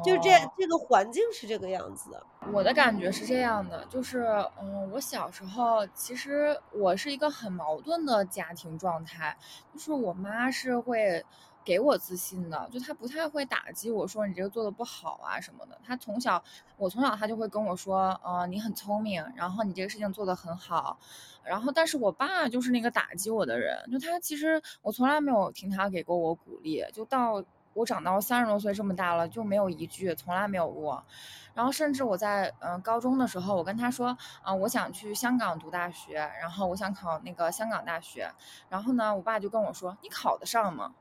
[0.05, 2.22] 就这这个环境是这个样子的。
[2.52, 4.26] 我的感觉是这样的，就是
[4.61, 9.37] 嗯，我小时候其实我是一个很矛盾的家庭状态，
[9.72, 11.24] 就是我妈是会。
[11.66, 15.76] 给我自信的，就他不太会打击我说你这个做的不好啊什么的。
[15.85, 16.40] 他从小，
[16.76, 20.96] 我从小他就会跟我说，呃，你很聪明，然后你这个事情做得很好。
[21.42, 31.05] 然后，但是我爸就是那个打击我的人，就他其实我从来没有听他给过我鼓励，就到我长到三十多岁这么大了就没有一句，从来没有过。
[31.52, 38.30] 然后，甚至我在嗯高中的时候，我跟他说，啊，我想去香港读大学，然后我想考那个香港大学。
[38.68, 40.95] 然后呢，我爸就跟我说，你考得上吗？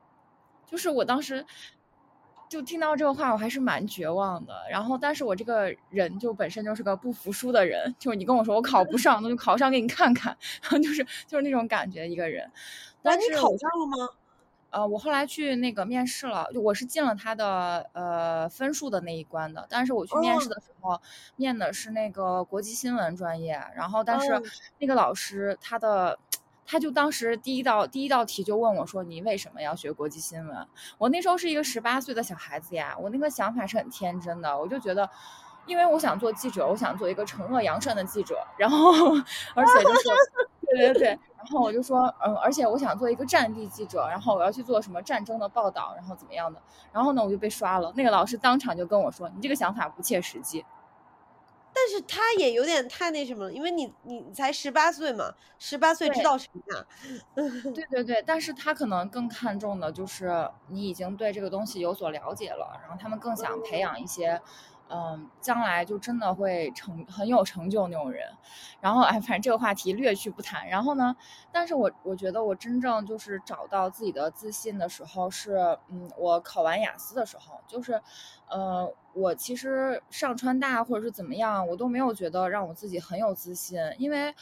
[0.66, 1.46] 就是我当时，
[2.50, 4.54] 就听到这个话，我还是蛮绝望的。
[4.70, 12.52] 然后，但是我这个人就本身就是个不服输的人，就是你跟我说我考不上，那就考上给你看看，然后就是就是那种感觉一个人。
[13.02, 14.10] 但是考上了吗？
[14.72, 19.66] 呃，我后来去那个面试了，就我是进了他的呃分数的那一关的。
[19.70, 21.00] 但是我去面试的时候，
[21.38, 24.28] 面的是那个国际新闻专业，然后但是
[24.80, 26.20] 那个老师他的
[26.66, 35.10] 他就当时第一道第一道题就问我说：“你为什么要学国际新闻？”我那时候是一个十八岁的小孩子呀，我那个想法是很天真的，我就觉得，
[35.66, 38.92] 因为我想做记者，我想做一个惩恶扬善的记者，然后
[39.54, 40.10] 而且就是。
[40.68, 41.08] 对对对，
[41.38, 46.60] 然后我就说，嗯，而且我想做一个战地记者，然后我要去做什么战争的报道，然后怎么样的，
[46.92, 47.94] 然后呢，我就被刷了。
[47.96, 50.66] 那个老师当场就跟我说：“你这个想法不切实际。”
[51.76, 56.86] 但是他也有点太那什么了，因为你你才十八岁嘛，十八岁知道什么呀？
[57.76, 64.30] 对对对，但是他可能更看重的就是你已经对这个东西有所了解了，然后他们更想培养一些。
[64.30, 64.42] 嗯，
[64.90, 68.28] 嗯将来就真的会成很有成就那种人，
[68.80, 70.68] 然后哎，反正这个话题略去不谈。
[70.68, 71.16] 然后呢，
[71.52, 78.02] 但是我我觉得我真正就是找到自己的自信的时候是，嗯，我考完雅思的时候，就是，
[78.50, 84.34] 呃，我其实上川大或者是怎么样，我都没有觉得让我自己很有自信，因为，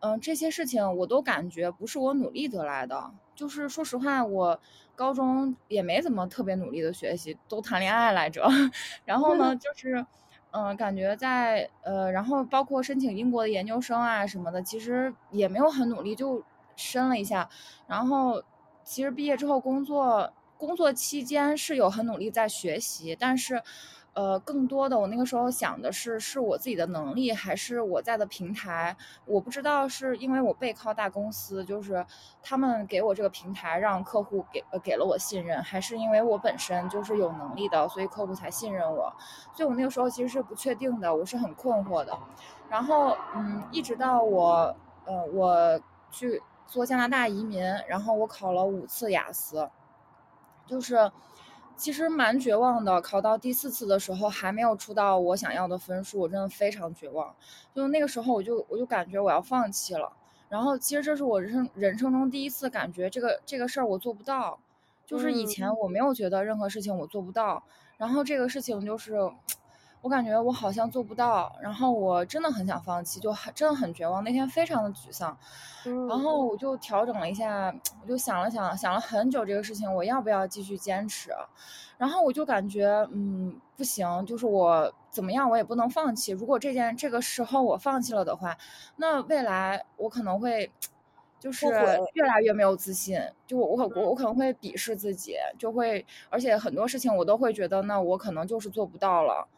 [0.00, 3.12] 嗯，这些事情我都感觉不是我努力得来的。
[3.34, 4.60] 就是说实话，我
[4.96, 8.46] 高中也没怎么特别努力的学习，都谈恋爱来着。
[9.04, 10.04] 然后呢，就是，
[10.52, 16.42] 嗯，感觉在呃，然后包括申请英国的研究生啊什么的，其实也没有很努力，就
[16.76, 17.48] 申了一下。
[17.86, 18.42] 然后
[18.82, 23.62] 其实毕业之后工作，工作期间是有很努力在学习，但是。
[24.14, 28.96] 呃，更多的我那个时候想的是，是我自己的能力，还是我在的平台？
[29.26, 32.06] 我不知道是因为我背靠大公司，就是
[32.40, 39.12] 他们给我这个平台，让客户给呃给了我信任，还是因为我本身就是有能力的，所以客户才信任我。
[39.52, 42.16] 所以我那个时候其实是不确定的，我是很困惑的。
[42.68, 45.80] 然后，嗯，一直到我呃我
[46.12, 49.68] 去做加拿大移民，然后我考了五次雅思，
[50.66, 51.10] 就是。
[51.76, 57.34] 其实蛮绝望的，考到第四次的时候还没有出到我想要的分数，我真的非常绝望。
[57.74, 60.12] 就那个时候，我就我就感觉我要放弃了。
[60.48, 64.58] 然后，其实这是我人生人生中第一次感觉这个这个事儿我做不到，
[65.06, 67.64] 就是以前我没有觉得任何事情我做不到，
[67.96, 69.30] 然后这个事情就是。
[70.04, 74.22] 我感觉我好像做不到，然后我真的很想放弃，就很真的很绝望。
[74.22, 75.34] 那天非常的沮丧，
[76.06, 81.30] 然后我就调整了一下，我就想了想，想了很久这个事情，我要不要继续坚持？
[81.96, 86.32] 然后我就感觉，嗯，不行，就是我怎么样我也不能放弃。
[86.32, 88.54] 如果这件这个时候我放弃了的话，
[88.96, 90.70] 那未来我可能会，
[91.40, 91.66] 就是
[92.12, 99.48] 越来越没有自信，就我我我我可能会鄙视自己，就会，而且很多事情我都会觉得，那我可能就是做不到了。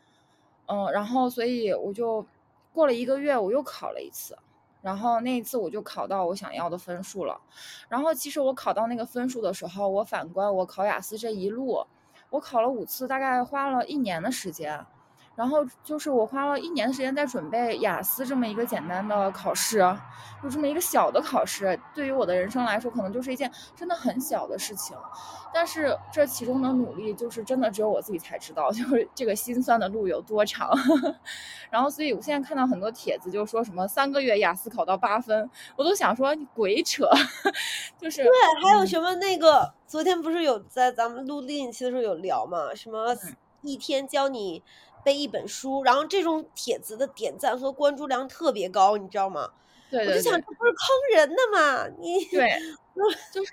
[0.66, 2.24] 嗯，然后所以我就
[2.72, 4.36] 过了一个月，我又考了一次，
[4.82, 7.40] 然后那一次我就考到我想要的分数了。
[7.88, 11.84] 然后其实我考到那个分数的时候，我反观我考雅思这一路，
[12.30, 14.84] 我考了五次，大概花了一年的时间。
[15.36, 19.78] 然后就是我花了一年的时间在准备雅思这么一个简单的考试，
[20.42, 24.96] 就这么一个小的考试，对于我的人生来说，可能就是一件真的很小的事情。
[25.52, 30.70] 但是这其中的努力，就是真的只有我自己才知道， 就是这个心酸的路有多长。
[31.70, 37.08] 然后，所以我现在看到很多帖子，就说什么三个月雅思考到八分，我都想说你鬼扯。
[38.00, 38.30] 就是对，
[38.62, 42.74] 还有什么那个昨天不是有在咱们录另一期的时候有聊嘛？
[42.74, 43.14] 什么
[43.62, 44.62] 一天教你。
[45.06, 49.48] 背一本书，然后这种帖子的点赞和关注量特别高，你知道吗？
[49.88, 51.86] 对，我就想这不是坑人的吗？
[52.00, 52.50] 你对，
[53.32, 53.52] 就是，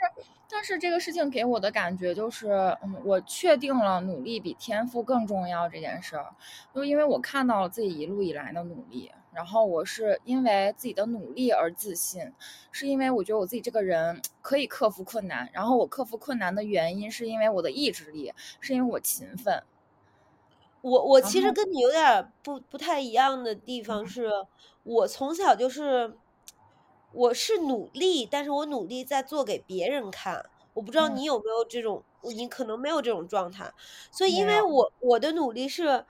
[0.49, 2.49] 但是这个事情给我的感觉就是，
[2.81, 6.33] 嗯，我确定了努力比天赋更重要这件事儿，
[6.73, 12.33] 就因为我看到了自己一路以来的努力，然后我是因为自己的努力而自信，
[12.71, 19.61] 是因为我觉得我自己这个人可以克服困难，然后我克服困难的原因是因为我的意志力，是因为我勤奋。
[20.83, 24.29] 我我其实跟你有点不不太一样的地方是，
[24.83, 26.17] 我从小就是，
[27.13, 30.45] 我是努力，但是我努力在做给别人看。
[30.73, 33.71] 我不知道你有没有这种，你可能没有这种状态。
[34.11, 36.05] 所以，因为我我的努力是，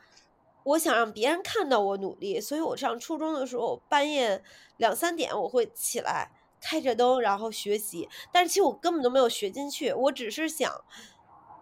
[0.64, 4.42] 我想让别人看到我努力，所以我上初中的时候半夜
[4.78, 10.84] 两三点我会起来开着灯然后学习，但是其实我根本都没有学进去，我只是想。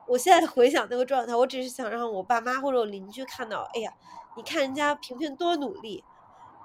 [0.07, 3.93] 我现在回想那个状态，我只是想让我爸妈或者我邻居看到，哎呀，
[4.35, 6.03] 你看人家萍萍多努力。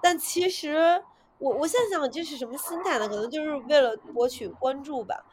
[0.03, 1.03] 但其实
[1.39, 3.09] 我我现在想这是什么心态呢？
[3.09, 5.25] 可能就是为了博取关注吧。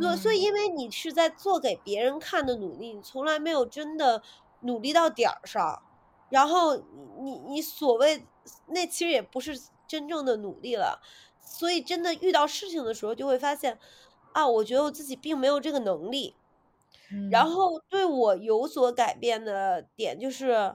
[0.00, 4.22] 所所以嗯因为你是在做给别人看的努力，你从来没有真的
[4.60, 5.82] 努力到点儿上，
[6.30, 6.82] 然后你
[7.20, 8.26] 你你所谓
[8.66, 11.00] 那其实也不是真正的努力了，
[11.40, 13.78] 所以真的遇到事情的时候就会发现，
[14.32, 16.34] 啊，我觉得我自己并没有这个能力。
[17.30, 20.74] 然嗯后对我有所改变的点就是，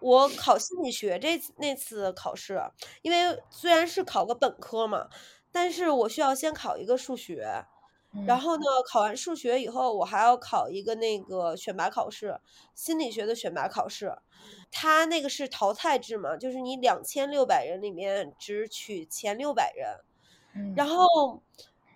[0.00, 2.60] 我考心理学这那次考试，
[3.02, 5.08] 因为虽然是考个本科嘛，
[5.50, 7.64] 但是我需要先考一个数学，
[8.26, 12.38] 然嗯后呢，考完数学以后，我还要考一个那个选拔考试，
[12.74, 14.16] 心理学的选拔考试。
[14.70, 20.00] 它那个是淘汰制嘛，就是你两千六百人里面只取前六百人。
[20.76, 21.42] 然嗯后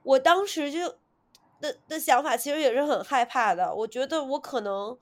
[0.02, 0.96] 我当时就
[1.60, 4.98] 的的想法其实也是很害怕的，我觉得我可能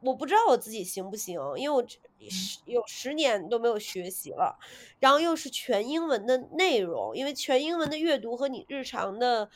[0.00, 1.86] 我不知道我自己行不行，因为我
[2.30, 4.58] 十有十年都没有学习了，
[4.98, 9.48] 然后又是全英文的内容，因为全英文的阅读和你日常的，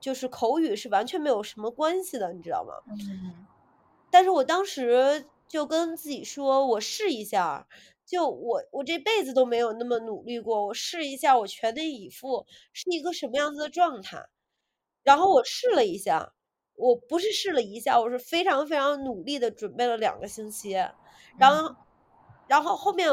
[0.00, 2.72] 就是口语是完全没有什么关系的，你知道吗？
[2.90, 3.46] 嗯
[4.10, 7.68] 但是我当时就跟自己说，我试一下
[8.06, 14.24] 就我我这辈子都没有那么努力过，我试一下我全力以赴是一个什么样子的状态。
[15.08, 16.34] 然后我试了一下，
[16.76, 20.72] 我不是试了一下，我是非常非常努力的准备了两个星期，
[21.38, 21.74] 然后
[22.46, 23.10] 然后后面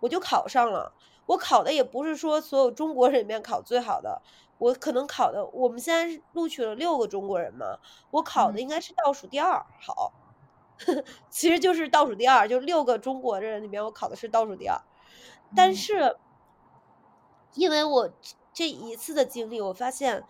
[0.00, 0.94] 我就考上了。
[1.26, 4.22] 我考的也不是说所有中国人里面考最好的，
[4.56, 7.78] 我可能考的我们现在录取了六个中国人嘛，
[8.10, 10.14] 我考的嗯应该是倒数第二好。
[11.28, 14.80] 其实就是倒数第二，就六个中国人里面，我考的是倒数第二。
[15.54, 16.16] 但嗯是，
[17.54, 20.24] 因为我这这一次的经历，我发现，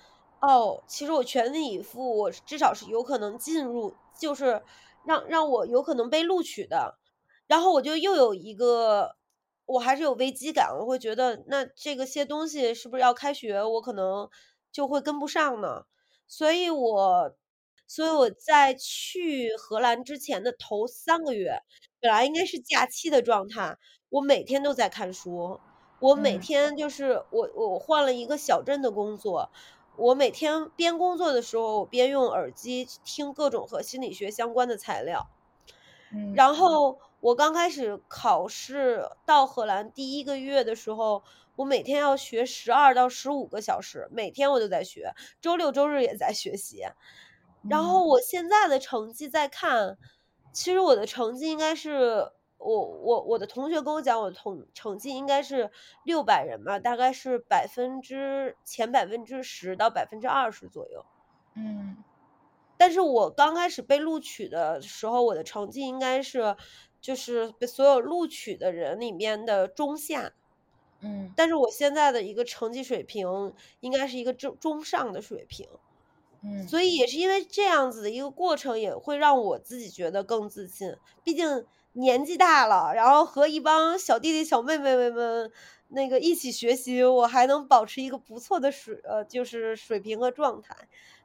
[0.46, 4.62] 哦，其实我全力以赴，我至少是有可能进入，就是
[5.06, 6.98] 让让我有可能被录取的。
[7.46, 9.16] 然后我就又有一个，
[9.64, 14.28] 我还是有危机感，我会觉得那这个些东西是不是要开学，我可能
[14.70, 15.84] 就会跟不上呢？
[16.26, 17.34] 所以我
[17.86, 21.60] 所以我在去荷兰之前的头三个月，
[22.00, 23.78] 本来应该是假期的状态，
[24.10, 25.60] 我每天都在看书。
[26.00, 29.50] 我每嗯天就是我我换了一个小镇的工作，
[29.96, 35.28] 我每天边工作的时候，我边用耳机听各种和心理学相关的材料。
[36.12, 41.22] 嗯然后我刚开始考试到荷兰第一个月的时候，
[41.56, 46.82] 我每天要学十二到十五个小时，每天我都在学，周六周日也在学习。
[47.68, 49.96] 然嗯后我现在的成绩再看，
[50.52, 52.30] 其实我的成绩应该是
[52.64, 55.70] 我我我的同学跟我讲，我的同成绩应该是
[56.04, 61.04] 六百人嘛，大概是百分之前百分之十到百分之二十左右。
[61.54, 61.96] 嗯
[62.76, 66.56] 但是我刚开始被录取的时候，我的成绩应该是
[67.00, 70.32] 就是被所有录取的人里面的中下，
[71.00, 75.68] 嗯但是我现在的一个成绩水平应该是一个中中上的水平。
[76.42, 80.94] 嗯所以也是因为这样子的一个过程，也会让我自己觉得更自信。
[81.22, 85.50] 毕竟年纪大了，然后和一帮小弟弟小妹妹们
[85.88, 90.76] 那个一起学习，我还能保持一个不错的水呃，就是水平和状态，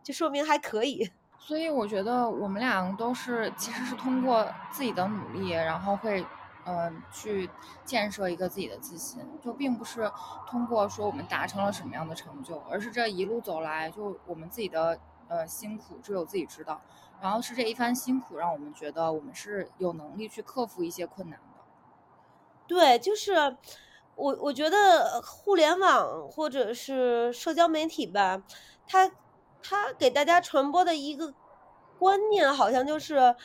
[0.04, 1.10] 就说明还可以。
[1.40, 6.24] 所以我觉得我们俩都是其实是通过自己的努力，然后会
[6.66, 7.50] 呃去
[7.84, 10.12] 建设一个自己的自信，就并不是
[10.46, 16.80] 通过说我们达成了什么样的成就，而是这一路走来就我们自己的呃辛苦只有自己知道，
[17.22, 21.46] 然后是这一番辛苦让我们觉得我们是有能力去克服一些困难的。
[22.68, 23.58] 对，就是
[24.16, 28.42] 我我觉得互联网或者是社交媒体吧，
[28.88, 29.12] 它
[29.62, 31.34] 它给大家传播的一个
[31.98, 33.36] 观念，好像就是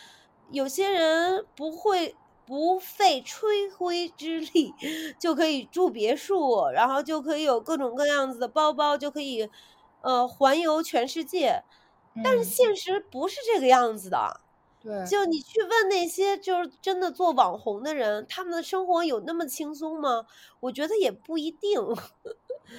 [0.50, 2.14] 有些人不会
[2.46, 4.74] 不费吹灰之力
[5.18, 9.50] 就可以住别墅，然后就可以有各种各样子的包包，就可以
[10.02, 11.64] 呃环游全世界。
[12.22, 14.40] 但是嗯，现实不是这个样子的。
[14.80, 20.26] 对，就你去问那些就是真的做网红的人，他们的生活有那么轻松吗？
[20.60, 21.80] 我觉得也不一定。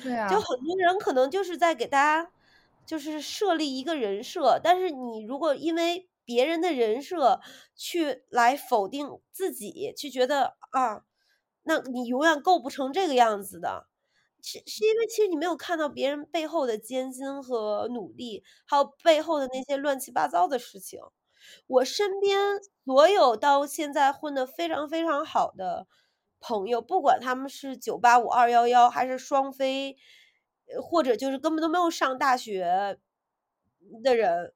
[0.01, 2.31] 对啊，就很多人可能就是在给大家
[2.85, 7.41] 就是设立一个人设，但是你如果因为别人的人设
[7.75, 11.03] 去来否定自己，去觉得啊，
[11.63, 13.87] 那你永远构不成这个样子的。
[14.45, 20.99] 是是因为其实你没有看到别人背后的艰辛和努力，还有背后的那些乱七八糟的事情。
[21.67, 22.39] 我身边
[22.85, 25.87] 所有到现在混得非常非常好的
[26.39, 29.97] 朋友，不管他们是九八五、二幺幺，还是双非，
[30.67, 32.97] 呃或者就是根本都没有上大学
[34.03, 34.53] 的人，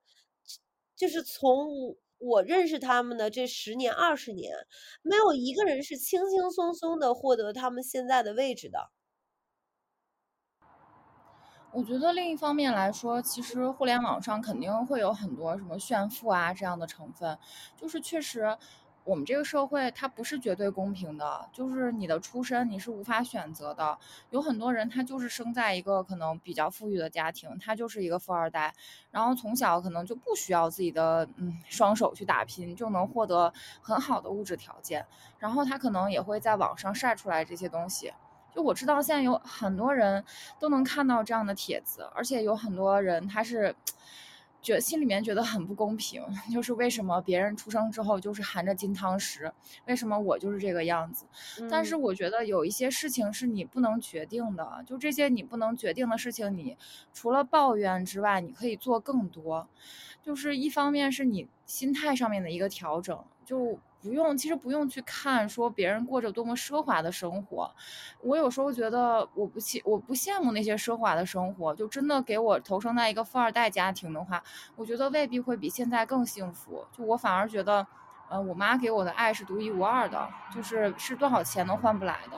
[0.95, 4.55] 就是从我我认识他们的这十年、二十年，
[5.01, 8.91] 没有一个人是轻轻松松的获得他们现在的位置的。
[11.71, 17.37] 我觉得另一方面来说，其实互联网上肯定会有很多什么炫富啊这样的成分，
[17.77, 18.57] 就是确实。
[19.05, 23.97] 我们这个社会它不是绝对公平的，就是你的出身你是无法选择的。
[24.29, 28.71] 有很多人他就是生在一个可能比较富裕的家庭，他就是一个富二代，
[29.09, 33.51] 然后从小可能就不需要自己的嗯双手去打拼，就能获得
[33.81, 35.03] 很好的物质条件，
[35.39, 38.13] 然后他可能也会在网上晒出来这些东西。
[38.53, 40.23] 就我知道现在有很多人
[40.59, 43.75] 都能看到这样的帖子，而且有很多人他是。
[44.61, 46.21] 觉心里面觉得很不公平，
[46.51, 49.49] 就是为什么别人出生之后就是含着金汤匙，
[49.85, 51.25] 为什么我就是这个样子？
[51.71, 56.77] 但是我觉得有一些事情是你不能决定的，就这些你不能决定的事情，你
[57.13, 59.65] 除了抱怨之外，你可以做更多。
[60.21, 63.79] 就是一方面是你心态上面的一个调整，就。
[64.01, 67.69] 不用，其实不用去看说别人过着多么奢华的生活。
[68.21, 74.41] 我有时候觉得我不羡我不羡慕那些奢华的生活，就真的给我投生在一个富二代家庭的话，
[74.75, 76.85] 我觉得未必会比现在更幸福。
[76.95, 77.85] 就我反而觉得，
[78.29, 82.37] 呃，我妈给我的爱是独一无二的，就是是多少钱都换不来的。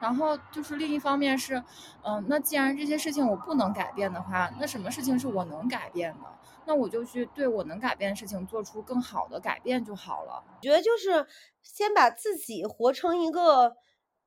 [0.00, 1.62] 然后就是另一方面是，
[2.02, 6.26] 嗯，那既然这些事情我不能改变的话，那什么事情是我能改变的？
[6.66, 10.42] 那我就去对我能改变的事情做出更好的改变就好了。
[10.56, 11.26] 我觉得就是
[11.62, 13.76] 先把自己活成一个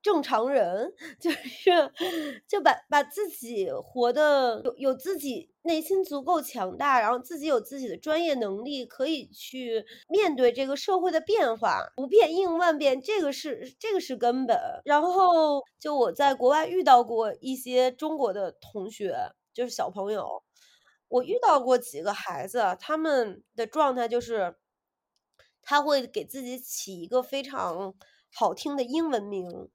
[0.04, 1.90] 正常人， 就是
[2.46, 14.56] 就把把自己活的有有自己内心足够强大，然后自己有自己的专业能力，可以去面对这个社会的变化，不变应万变，这个是这个是根本。
[14.84, 19.16] 然后就我在国外遇到过一些中国的同学，
[19.54, 20.42] 就是小朋友。
[21.08, 24.56] 我遇到过几个孩子，他们的状态就是，
[25.62, 27.94] 他会给自己起一个非常
[28.32, 29.68] 好听的英文名，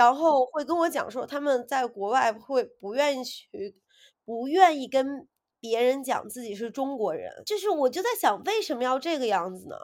[0.00, 3.76] 然后会跟我讲说他们在国外会不愿意去，
[4.24, 5.28] 不愿意跟
[5.60, 7.30] 别人讲自己是中国人。
[7.44, 9.76] 就是我就在想，为什么要这个样子呢？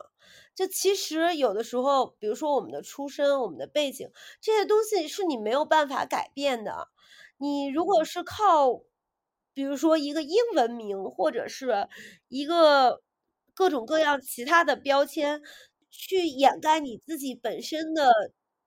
[0.54, 4.08] 就其实有的时候，比如说我们的出身、我们的背景
[4.40, 6.88] 这些东西是你没有办法改变的。
[7.36, 8.82] 你如果是靠。
[9.54, 11.88] 比如说一个英文名，或者是
[12.28, 13.00] 一个
[13.54, 15.40] 各种各样其他的标签，
[15.90, 18.12] 去掩盖你自己本身的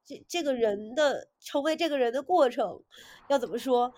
[0.10, 2.82] 这这个人的成为这个人的过程，
[3.28, 3.94] 要怎么说？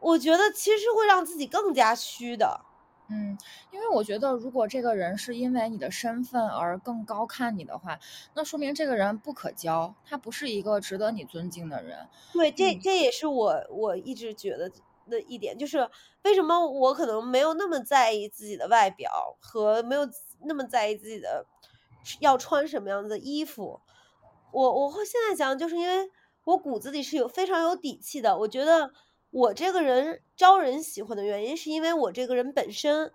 [0.00, 2.62] 我觉得其实会让自己更加虚的。
[3.10, 3.36] 嗯，
[3.70, 8.00] 因为我觉得如果这个人是因为你的身份而更高看你的话，
[8.34, 12.08] 那说明这个人不可交，他不是一个值得你尊敬的人。
[12.32, 14.70] 对，这这也是我我一直觉得。
[15.06, 15.86] 的一点就是，
[16.22, 20.08] 为什么我可能没有那么在意自己的外表，和没有
[20.46, 21.44] 那么在意自己的
[22.20, 23.82] 要穿什么样的衣服？
[24.54, 26.08] 我我会现在想，就是因为
[26.44, 28.38] 我骨子里是有非常有底气的。
[28.38, 28.92] 我觉得
[29.30, 33.12] 我这个人招人喜欢的原因，是因为我这个人本身。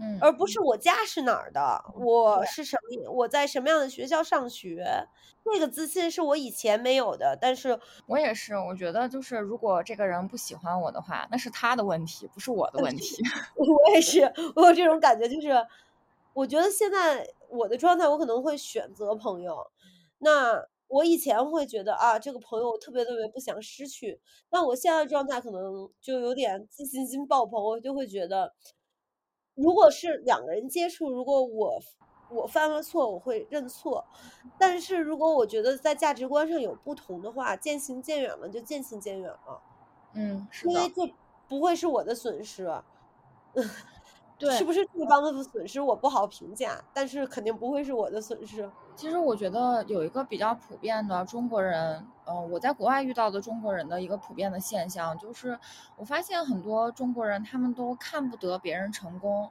[0.00, 5.08] 嗯，而不是我家是哪儿的，我是什么，我在什么样的学校上学，
[5.44, 7.36] 那个自信是我以前没有的。
[7.40, 7.76] 但是
[8.06, 13.16] 我也是，我觉得就是如果这个人不喜欢我的话，那是他的问题，不是我的问题。
[13.56, 15.66] 我也是，我有这种感觉，就是
[16.32, 19.68] 我觉得现在我的状态，我可能会选择朋友。
[20.18, 24.20] 那我以前会觉得啊，这个朋友我特别特别不想失去，
[24.50, 28.54] 但我现在状态可能就有点自信心爆棚，我就会觉得。
[29.54, 31.80] 如果是两个人接触，如果我
[32.30, 34.06] 我犯了错，我会认错。
[34.56, 39.60] 但是如果我觉得在价值观上有不同的话，渐行渐远了就渐行渐远了。
[40.14, 41.12] 嗯，因为这
[41.48, 42.70] 不会是我的损失。
[44.38, 48.70] 对，是不是对方的损失我不好评价，但是肯定不会是我的损失。
[48.94, 55.58] 其实我觉得有一个比较普遍的中国人，呃，我在国外遇到的中国人的一个普遍的现象，就是
[55.96, 59.50] 我发现很多中国人他们都看不得别人成功，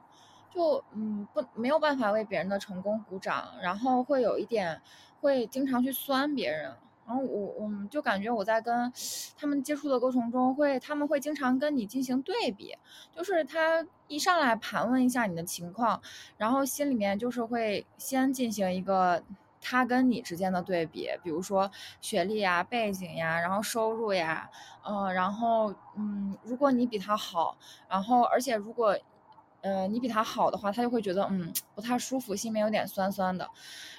[0.50, 4.80] 就嗯不没有办法为别人的成功鼓掌，然后会有一点
[5.20, 6.74] 会经常去酸别人。
[7.08, 8.92] 然后我我们就感觉我在跟
[9.34, 12.76] 他们接触的过程中，会他们会经常跟你进行对比，
[13.10, 16.02] 就是他一上来盘问一下你的情况，
[16.36, 19.22] 然后心里面就是会先进行一个
[19.58, 21.70] 他跟你之间的对比，比如说
[22.02, 24.50] 学历呀、背景呀，然后收入呀，
[24.86, 27.56] 嗯，然后嗯，如果你比他好，
[27.88, 28.94] 然后而且如果。
[29.60, 33.48] 呃，你比他好的话，他就会觉得嗯不太舒服，心里面有点酸酸的。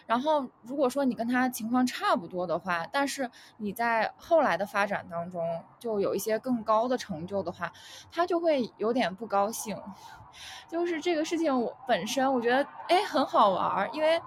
[0.05, 7.71] 然后如果说你跟他情况差不多的话，但是你在后来的发展当中就有一些更高的成就的话，
[8.11, 9.77] 他就会有点不高兴。
[10.69, 14.21] 就是这个事情我本身我觉得哎很好玩，因为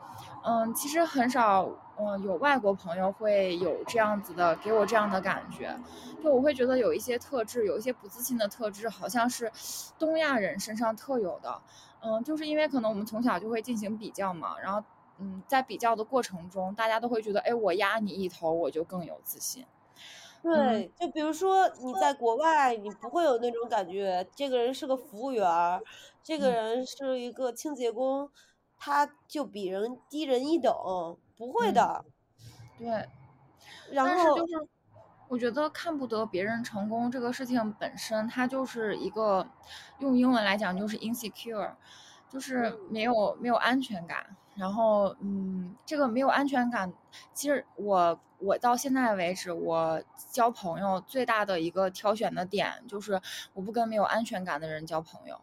[0.44, 5.78] 嗯，其实很少，嗯，有外国朋友会有这样子的，给我这样的感觉，
[6.22, 9.50] 就我会觉得有一些特质，有一些不自信的特质，好像是
[9.98, 11.62] 东亚人身上特有的。
[12.00, 14.82] 嗯，就是因为可能我们从小就会进行比较嘛，然后，
[15.18, 19.64] 嗯，在比较的过程中，大家都会觉得，哎，我压你一头，我就更有自信。
[20.42, 25.46] 对，就比如说你在国外，你不会有那种感觉，这个人是个服务员，
[26.24, 28.28] 这个人是一个清洁工。
[28.84, 30.74] 他就比人低人一等，
[31.36, 32.04] 不会的。
[32.76, 33.08] 对，
[33.92, 34.68] 然后就是，
[35.28, 39.48] 我觉得看不得别人成功这个事情本身，它就是一个
[40.00, 41.76] 用英文来讲就是 insecure，
[42.28, 44.36] 就是没有没有安全感。
[44.56, 46.92] 然后，嗯，这个没有安全感，
[47.32, 50.02] 其实我我到现在为止，我
[50.32, 53.22] 交朋友最大的一个挑选的点就是
[53.54, 55.40] 我不跟没有安全感的人交朋友。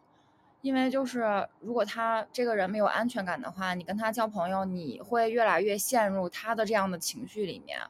[0.62, 7.80] 因为就是，如果他这个人没有安全感的话，你跟他交朋友，你会越来越陷入他的这样的情绪里面，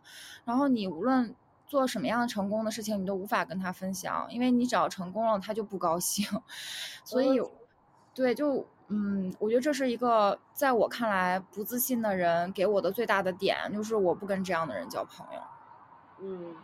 [0.44, 1.34] 然后你无论
[1.66, 6.24] 做什么样的成功的事情，你都无法跟他分享，因为你只要成功了，他就不高兴。
[7.04, 7.40] 所以，
[8.14, 15.42] 对，就嗯，我觉得这是一个在我看来不自信的人给我的最大的点，就是我不跟这样的人交朋友。
[16.20, 16.54] 嗯。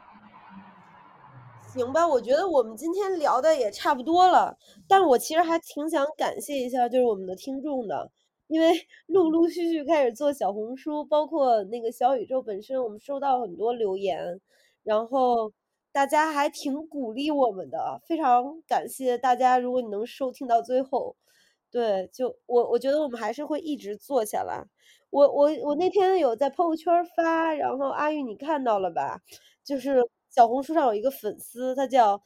[1.77, 4.57] 行吧，我觉得我们今天聊的也差不多了，
[4.89, 8.11] 但我其实还挺想感谢一下，就是我们的听众的，
[8.49, 8.71] 因为
[9.07, 14.41] 陆陆续续开始做小红书，包括那个小宇宙本身，我们收到很多留言，
[14.83, 15.53] 然后
[15.93, 19.59] 大家还挺鼓励我们的，非常感谢大家。
[19.59, 21.15] 如果你能收听到最后，
[21.71, 24.65] 对，就我我觉得我们还是会一直做下来。
[25.11, 29.21] 我我我那天有在朋友圈发，然后阿玉你看到了吧？
[29.65, 30.03] 就是。
[30.37, 32.21] 小红书上有一个粉丝，他叫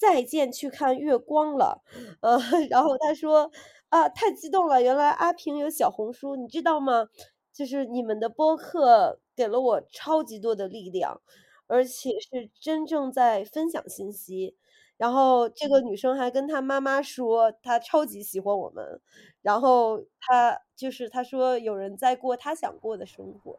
[0.00, 1.82] 再见去看月光了，
[2.20, 2.36] 呃，
[2.70, 3.50] 然后他说
[3.90, 7.08] 啊，太激动了，原来阿平有小红书，你知道吗？
[7.52, 11.20] 就是你们的播客给了我超级多的力量，
[11.68, 14.56] 而且是真正在分享信息。
[14.96, 19.00] 然后这个女生还跟她妈妈说，她超级喜欢我们，
[19.42, 23.58] 然后她就是她说有人在过她想过的生活。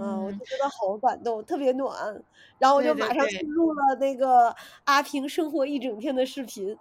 [0.00, 2.22] 嗯，我就觉得好感动，特别暖，
[2.58, 6.76] 然后我就马上去录了那个阿平生活一整天的视频。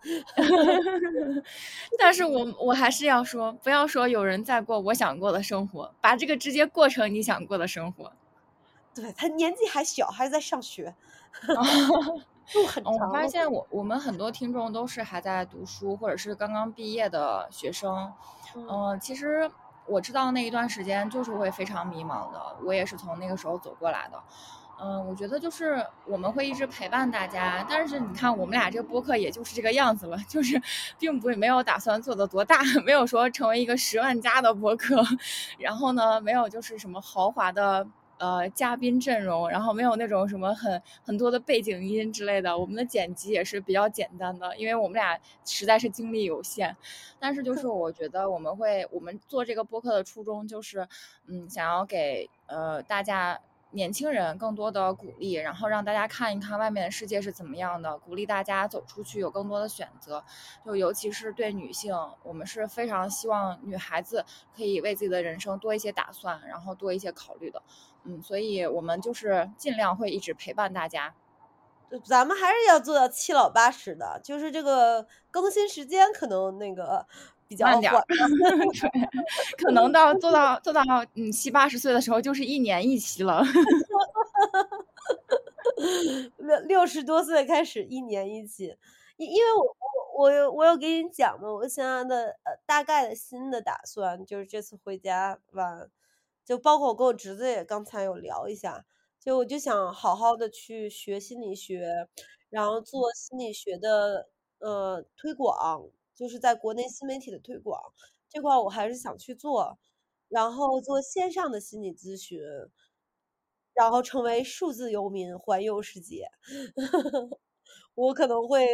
[1.99, 8.11] 但是我我还是要说，不要说有人在过我想过的生活，把这个直接过成你想过的生活。
[8.95, 10.93] 对他年纪还小，还在上学，
[11.47, 12.93] 路很长。
[12.93, 18.13] 我发现我我们很多听众都是还在读书或者是刚刚毕业的学生。
[18.55, 19.49] 嗯，其实。
[19.85, 24.19] 我知道那一段时间就是会非常迷茫的，我也是从那个时候走过来的。
[24.81, 30.61] 嗯，我觉得就是我们会一直陪伴大家，但是你看我们俩这个播客也就是这个样子了，就是
[30.97, 35.01] 并不没有打算做的多大， 没有说成为一个十万加的播客，
[35.59, 37.87] 然后呢，没有就是什么豪华的。
[38.17, 42.57] 呃，嘉宾阵容，然后没有那种什么很很多的背景音之类的。
[42.57, 46.75] 我们的剪辑也是比较简单的，因为我们俩实在是精力有限。
[47.19, 50.87] 但是就是我觉得我们会，我们做这个播客的初衷就是，
[51.27, 53.39] 嗯，想要给呃大家。
[53.75, 60.23] 年轻人更多的鼓励，然后让大家看一看外面的世界是怎么样的，鼓励大家走出去，有更多的选择。
[60.63, 61.91] 就尤其是对女性，
[62.21, 64.23] 我们是非常希望女孩子
[64.55, 67.63] 可以为自己的人生多一些打算，然后多一些考虑的。
[68.05, 71.13] 嗯，所以我们就是尽量会一直陪伴大家。
[72.05, 77.05] 咱们还是要做到七老八十的，就是这个更新时间可能那个。
[77.59, 78.01] 慢点儿，
[79.63, 80.81] 可能到做到做到
[81.13, 83.43] 嗯七八十岁的时候，就是一年一期了。
[86.37, 88.75] 六六十多岁开始一年一期，
[89.17, 95.87] 因因为我我我有我有给你讲嘛，我现在的呃大概的新的打算就是这次回家完，
[96.45, 98.85] 就包括我跟我侄子也刚才有聊一下，
[99.19, 102.07] 就我就想好好的去学心理学，
[102.49, 104.29] 然后做心理学的
[104.59, 105.89] 呃推广。
[106.15, 107.81] 就是在国内新媒体的推广
[108.29, 109.79] 这块，我还是想去做，
[110.29, 112.39] 然后做线上的心理咨询，
[113.73, 116.27] 然后成为数字游民，环游世界。
[117.95, 118.67] 我可能会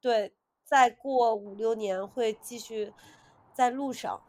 [0.00, 0.34] 对，
[0.64, 2.94] 再过五六年会继续
[3.54, 4.22] 在路上。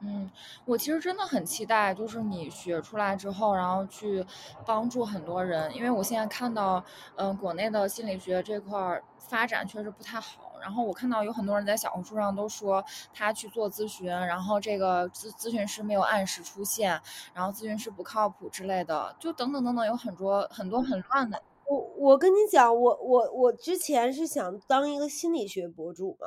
[0.00, 0.30] 嗯，
[0.64, 4.24] 我其实真的很期待，就是你学出来之后，然后去
[4.64, 6.84] 帮助很多人，因为我现在看到，
[7.16, 10.44] 嗯，国内的心理学这块发展确实不太好。
[10.60, 12.84] 然后我看到有很多人在小红书上都说
[13.14, 17.00] 他去做咨询，然后这个咨咨询师没有按时出现，
[17.32, 21.40] 然后咨询师不靠谱之类的，就等等等等，有很多很多很乱的。
[21.64, 26.26] 我我跟你讲，我我我之前是想当一个心理学博主嘛，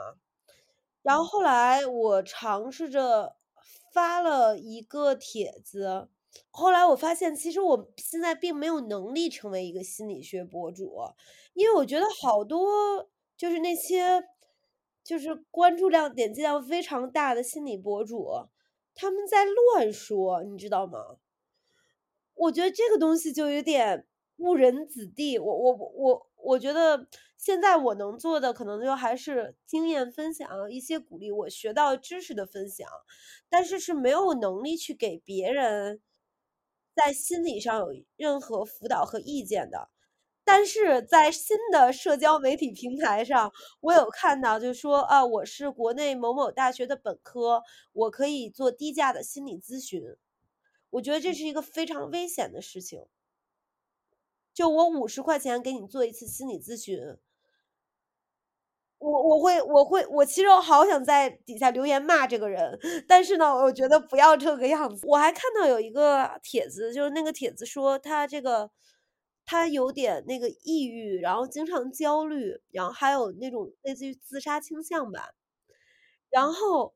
[1.01, 3.35] 然后后来我尝试着
[3.91, 6.07] 发了一个帖子，
[6.49, 10.95] 后来我发现其实我现在并没有能力成为一个心理学博主，
[11.53, 14.23] 因为我觉得好多就是那些
[15.03, 18.29] 就是关注量、点击量非常大的心理博主，
[18.95, 21.17] 他们在乱说，你知道吗？
[22.33, 25.37] 我觉得这个东西就有点误人子弟。
[25.37, 27.07] 我我我我觉得
[27.41, 32.87] 现在我能做的可能就还是经验分享，一些鼓励我学到知识的分享，
[33.49, 35.99] 但是是没有能力去给别人
[36.95, 39.89] 在心理上有任何辅导和意见的。
[40.43, 50.15] 但是在新的社交媒体平台上，我有看到，就说啊，我是国内某某大学的本科，我可以做低价的心理咨询。
[50.91, 53.03] 我觉得这是一个非常危险的事情。
[54.53, 57.17] 就我五十块钱给你做一次心理咨询，
[59.01, 62.77] 我我会我会我其实我好想在底下留言骂这个人，
[63.07, 65.07] 但是呢，我觉得不要这个样子。
[65.07, 68.69] 我还看到有一个帖子，就是那个帖子说他这个
[69.43, 75.29] 他有点那个抑郁，然后经常焦虑，然后还有那种类似于自杀倾向吧，
[76.29, 76.93] 然后。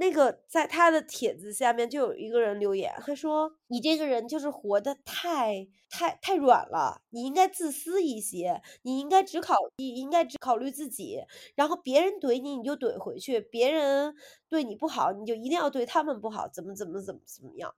[0.00, 11.20] 那个在他的帖子下面就有一个人留言，他说：“你这个人就是活得太太太软了，你应该自私一些，你应该只考你应该只考虑自己，
[11.54, 14.14] 然后别人怼你你就怼回去，别人
[14.48, 17.74] 对你不好你就一定要对他们不好，怎么怎么怎么怎么样。”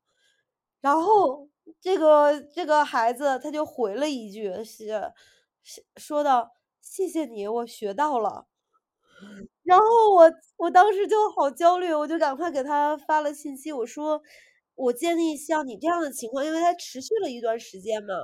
[0.81, 1.49] 然后
[1.81, 5.13] 这个这个孩子他就回了一句，是
[5.97, 6.53] 说道
[6.83, 8.47] ：“谢谢你，我学到了。”
[9.65, 14.21] 然后我我当时就好焦虑，我就赶快给他发了信息，我说
[14.75, 18.15] 我建议像你这样的情况，因为他持续了一段时间嘛，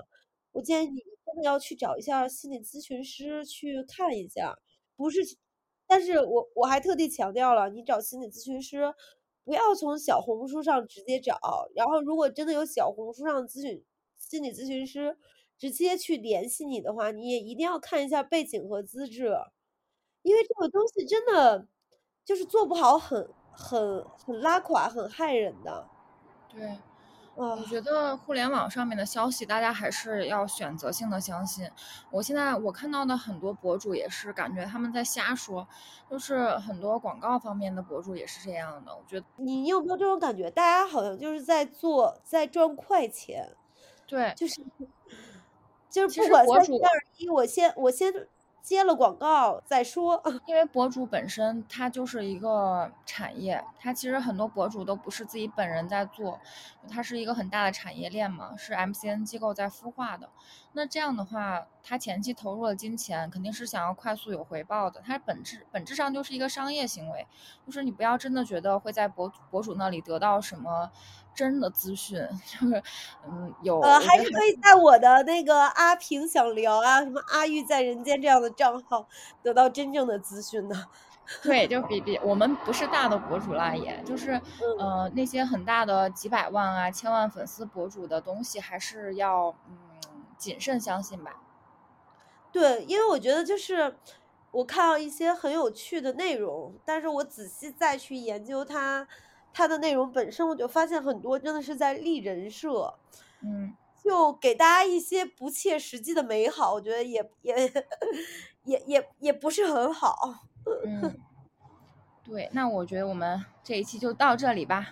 [0.53, 4.57] 我建议你真的要去找一下心理咨询师去看一下，
[4.97, 5.21] 不是，
[5.87, 8.93] 但是我我还特地强调了，你找心理咨询师
[9.45, 11.39] 不要从小红书上直接找，
[11.75, 13.85] 然后如果真的有小红书上咨询
[14.19, 15.17] 心理咨询师
[15.57, 19.33] 直接去联系你的话，你也一定要看一下背景和资质。
[20.23, 21.67] 因为这个东西真的
[22.25, 25.89] 就是做不好，很很很拉垮，很害人的。
[26.49, 26.79] 对，
[27.35, 31.71] 我觉得互联网上面的消息，大家还是要选择性的相信。
[32.11, 35.67] 我现在我看到的很多博主也是感觉他们在瞎说，
[36.11, 38.95] 就是很多广告方面的博主也是这样的。
[38.95, 40.51] 我觉得你有没有这种感觉？
[40.51, 43.57] 大家好像就是在做，在赚快钱。
[44.07, 44.63] 对，就是
[45.89, 48.29] 就是不管三七二十一，我先我先。
[48.69, 56.39] 接了广告再说， 因为博主本身它就是一个产业，它其实很多博主都不是自己本人在做，
[56.87, 60.29] 它是一个很大的产业链嘛，是 MCN 机构在孵化的。
[60.79, 65.03] 那这样的话，他前期投入了金钱，肯定是想要快速有回报的。
[65.05, 67.27] 它本质本质上就是一个商业行为，
[67.67, 70.89] 就是你不要真的觉得会在博博主那里得到什么
[71.35, 72.81] 真的资讯， 就是
[73.27, 79.09] 嗯有呃还是可以在我的那个阿平想聊啊，什么阿玉在人间这样的账号
[79.43, 80.77] 得到真正的资讯的。
[81.43, 84.41] 对，就比比我们不是大的博主啦，也就是
[84.79, 89.77] 呃那些很大的几百万啊、千万粉丝博主的东西，还是要嗯。
[90.39, 91.43] 谨慎相信吧。
[92.51, 93.97] 对，因为我觉得就是
[94.51, 99.07] 我看到一些很有趣的内容，但是我仔细再去研究它，
[99.53, 102.95] 它的内容本身，我就发现很多真的是在立人设，
[103.43, 107.55] 嗯，就给大家一些不切实际的美好，我觉得也也
[108.65, 110.47] 也也也不是很好。
[110.87, 111.19] 嗯，
[112.25, 114.87] 对，那我觉得我们这一期就到这里吧。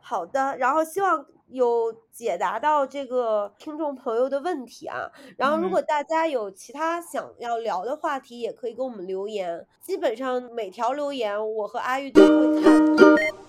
[0.00, 1.26] 好的，然后希望。
[1.50, 9.66] 有解答到这个听众朋友的问题啊，然后如果大家有其他想要聊的话题，也可以给我们留言。
[9.82, 13.47] 基本上每条留言，我和阿玉都会看。